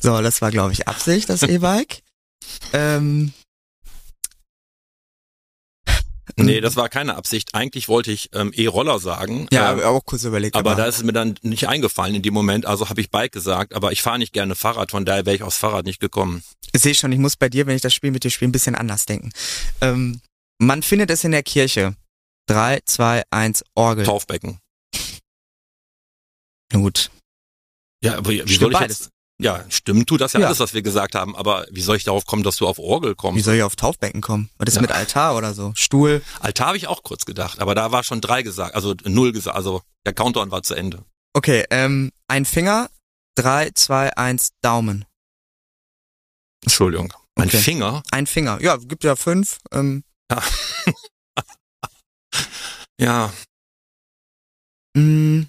[0.00, 2.02] So, das war, glaube ich, Absicht, das E-Bike.
[2.72, 3.32] ähm,
[6.36, 7.54] Nee, das war keine Absicht.
[7.54, 9.48] Eigentlich wollte ich ähm, E-Roller sagen.
[9.50, 10.54] Ja, ähm, auch kurz überlegt.
[10.54, 13.32] aber da ist es mir dann nicht eingefallen in dem Moment, also habe ich Bike
[13.32, 16.44] gesagt, aber ich fahre nicht gerne Fahrrad, von daher wäre ich aufs Fahrrad nicht gekommen.
[16.72, 18.52] Ich sehe schon, ich muss bei dir, wenn ich das Spiel mit dir spiele, ein
[18.52, 19.30] bisschen anders denken.
[19.80, 20.20] Ähm,
[20.58, 21.96] man findet es in der Kirche.
[22.46, 24.04] Drei, zwei, eins, Orgel.
[24.04, 24.60] Taufbecken.
[26.72, 27.10] Gut.
[28.02, 28.98] Ja, aber wie Stimmt soll ich beides.
[29.00, 29.10] jetzt?
[29.40, 30.46] Ja, stimmt, tut das ja, Ja.
[30.48, 33.12] alles, was wir gesagt haben, aber wie soll ich darauf kommen, dass du auf Orgel
[33.12, 33.44] Wie kommst?
[33.44, 34.50] soll ich auf Taufbecken kommen?
[34.58, 34.80] Was ist Ja.
[34.82, 35.72] mit Altar oder so?
[35.76, 36.22] Stuhl?
[36.40, 39.56] Altar habe ich auch kurz gedacht, aber da war schon drei gesagt, also null gesagt,
[39.56, 41.04] also der Countdown war zu Ende.
[41.34, 42.90] Okay, ähm, ein Finger.
[43.36, 45.04] Drei, zwei, eins, Daumen.
[46.64, 47.12] Entschuldigung.
[47.36, 47.58] Mein Okay.
[47.58, 48.60] Finger, Ein Finger.
[48.60, 49.58] Ja, gibt ja fünf.
[49.70, 50.02] Ähm,
[53.00, 53.32] ja,
[54.96, 55.46] mh,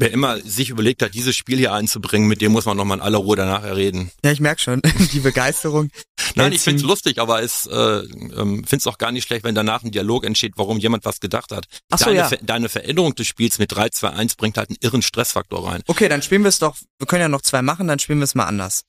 [0.00, 3.02] wer immer sich überlegt hat, dieses Spiel hier einzubringen, mit dem muss man nochmal in
[3.02, 4.10] aller Ruhe danach reden.
[4.24, 4.80] ja, ich merk schon.
[5.12, 5.90] Die Begeisterung.
[6.34, 9.54] Nein, ich find's ein- lustig, aber es äh, ähm, find's auch gar nicht schlecht, wenn
[9.54, 11.66] danach ein Dialog entsteht, warum jemand was gedacht hat.
[11.90, 12.28] Ach so, deine, ja.
[12.28, 15.82] Ver deine Veränderung des Spiels mit 3, 2, 1 bringt halt einen irren Stressfaktor rein.
[15.86, 16.76] Okay, dann spielen wir es doch.
[16.98, 18.82] Wir können ja noch zwei machen, dann spielen wir es mal anders.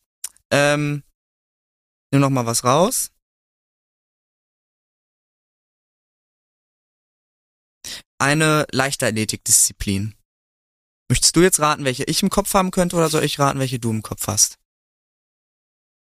[0.49, 1.03] Ähm,
[2.11, 3.09] nimm noch mal was raus.
[8.19, 10.15] Eine Leichtathletikdisziplin.
[11.11, 13.79] Möchtest du jetzt raten, welche ich im Kopf haben könnte, oder soll ich raten, welche
[13.79, 14.57] du im Kopf hast?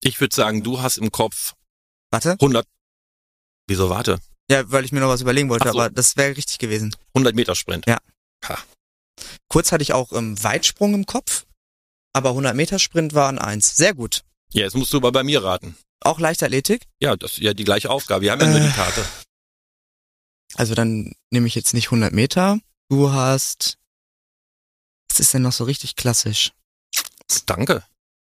[0.02, 1.54] Ich würde sagen, du hast im Kopf
[2.10, 2.32] Warte.
[2.32, 2.66] 100,
[3.66, 4.20] wieso warte,
[4.50, 5.78] Ja, weil ich mir noch was überlegen wollte, so.
[5.78, 6.94] aber das wäre richtig gewesen.
[7.14, 7.86] 100 Meter Sprint.
[7.88, 7.96] Ja.
[9.48, 11.46] Kurz hatte ich auch ähm, Weitsprung im Kopf,
[12.12, 13.74] aber 100 Meter Sprint waren eins.
[13.76, 14.22] Sehr gut.
[14.52, 15.76] Ja, jetzt musst du aber bei mir raten.
[16.00, 16.82] Auch Leichtathletik?
[17.00, 18.20] Ja, das ist ja die gleiche Aufgabe.
[18.22, 18.66] Wir haben ja nur Äh.
[18.66, 19.02] die Karte.
[20.56, 22.58] Also dann nehme ich jetzt nicht 100 Meter.
[22.90, 23.78] Du hast,
[25.10, 26.52] was ist denn noch so richtig klassisch?
[27.46, 27.82] Danke.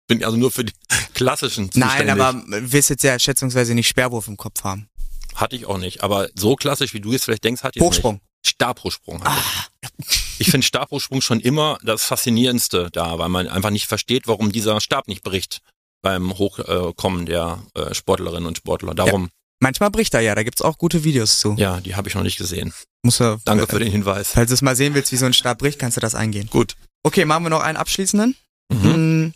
[0.08, 0.74] Bin also nur für die
[1.14, 2.12] klassischen Nein, zuständig.
[2.24, 4.88] aber du wirst jetzt ja schätzungsweise nicht Sperrwurf im Kopf haben.
[5.36, 6.04] Hatte ich auch nicht.
[6.04, 8.16] Aber so klassisch, wie du jetzt vielleicht denkst, hatte ich Hochsprung.
[8.16, 8.24] nicht.
[8.46, 9.24] Stabhochsprung.
[9.24, 9.90] hatte ich.
[9.90, 9.92] Ah,
[10.40, 14.80] Ich finde Stabhochsprung schon immer das Faszinierendste da, weil man einfach nicht versteht, warum dieser
[14.82, 15.62] Stab nicht bricht
[16.04, 18.94] beim Hochkommen der äh, Sportlerinnen und Sportler.
[18.94, 21.56] Darum, manchmal bricht er ja, da gibt's auch gute Videos zu.
[21.58, 22.74] ja, die habe ich noch nicht gesehen.
[23.04, 24.32] Muss er, Danke äh, für den Hinweis.
[24.32, 26.48] Falls du es mal sehen willst, wie so ein Stab bricht, kannst du das eingehen.
[26.50, 26.76] Gut.
[27.04, 28.36] Okay, machen wir noch einen abschließenden.
[28.74, 28.84] Mhm.
[28.84, 29.34] Hm.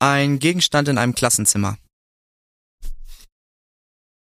[0.00, 1.76] Ein Gegenstand in einem Klassenzimmer.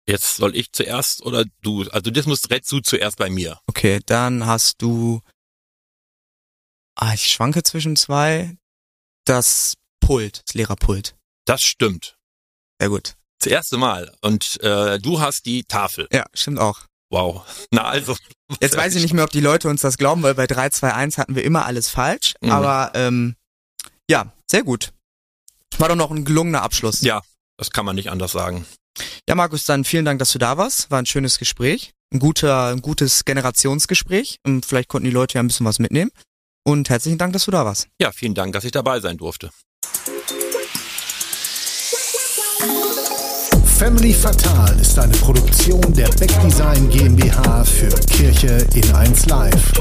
[0.07, 1.83] Jetzt soll ich zuerst oder du?
[1.91, 3.59] Also das musst du zuerst bei mir.
[3.67, 5.21] Okay, dann hast du.
[6.95, 8.57] Ah, ich schwanke zwischen zwei.
[9.25, 11.15] Das Pult, das Lehrerpult.
[11.45, 12.17] Das stimmt.
[12.81, 13.18] Sehr gut.
[13.39, 14.13] Das erste Mal.
[14.21, 16.07] Und äh, du hast die Tafel.
[16.11, 16.81] Ja, stimmt auch.
[17.09, 17.43] Wow.
[17.71, 18.15] Na also.
[18.59, 20.93] Jetzt weiß ich nicht mehr, ob die Leute uns das glauben, weil bei 3, 2,
[20.93, 22.33] 1 hatten wir immer alles falsch.
[22.41, 22.51] Mhm.
[22.51, 23.35] Aber ähm,
[24.09, 24.91] ja, sehr gut.
[25.77, 27.01] War doch noch ein gelungener Abschluss.
[27.01, 27.21] Ja,
[27.57, 28.65] das kann man nicht anders sagen.
[29.27, 30.91] Ja, Markus, dann vielen Dank, dass du da warst.
[30.91, 31.93] War ein schönes Gespräch.
[32.11, 34.39] Ein guter, ein gutes Generationsgespräch.
[34.43, 36.11] Und vielleicht konnten die Leute ja ein bisschen was mitnehmen.
[36.65, 37.87] Und herzlichen Dank, dass du da warst.
[38.01, 39.51] Ja, vielen Dank, dass ich dabei sein durfte.
[43.79, 49.71] Family Fatal ist eine Produktion der Beck Design GmbH für Kirche in 1 Live.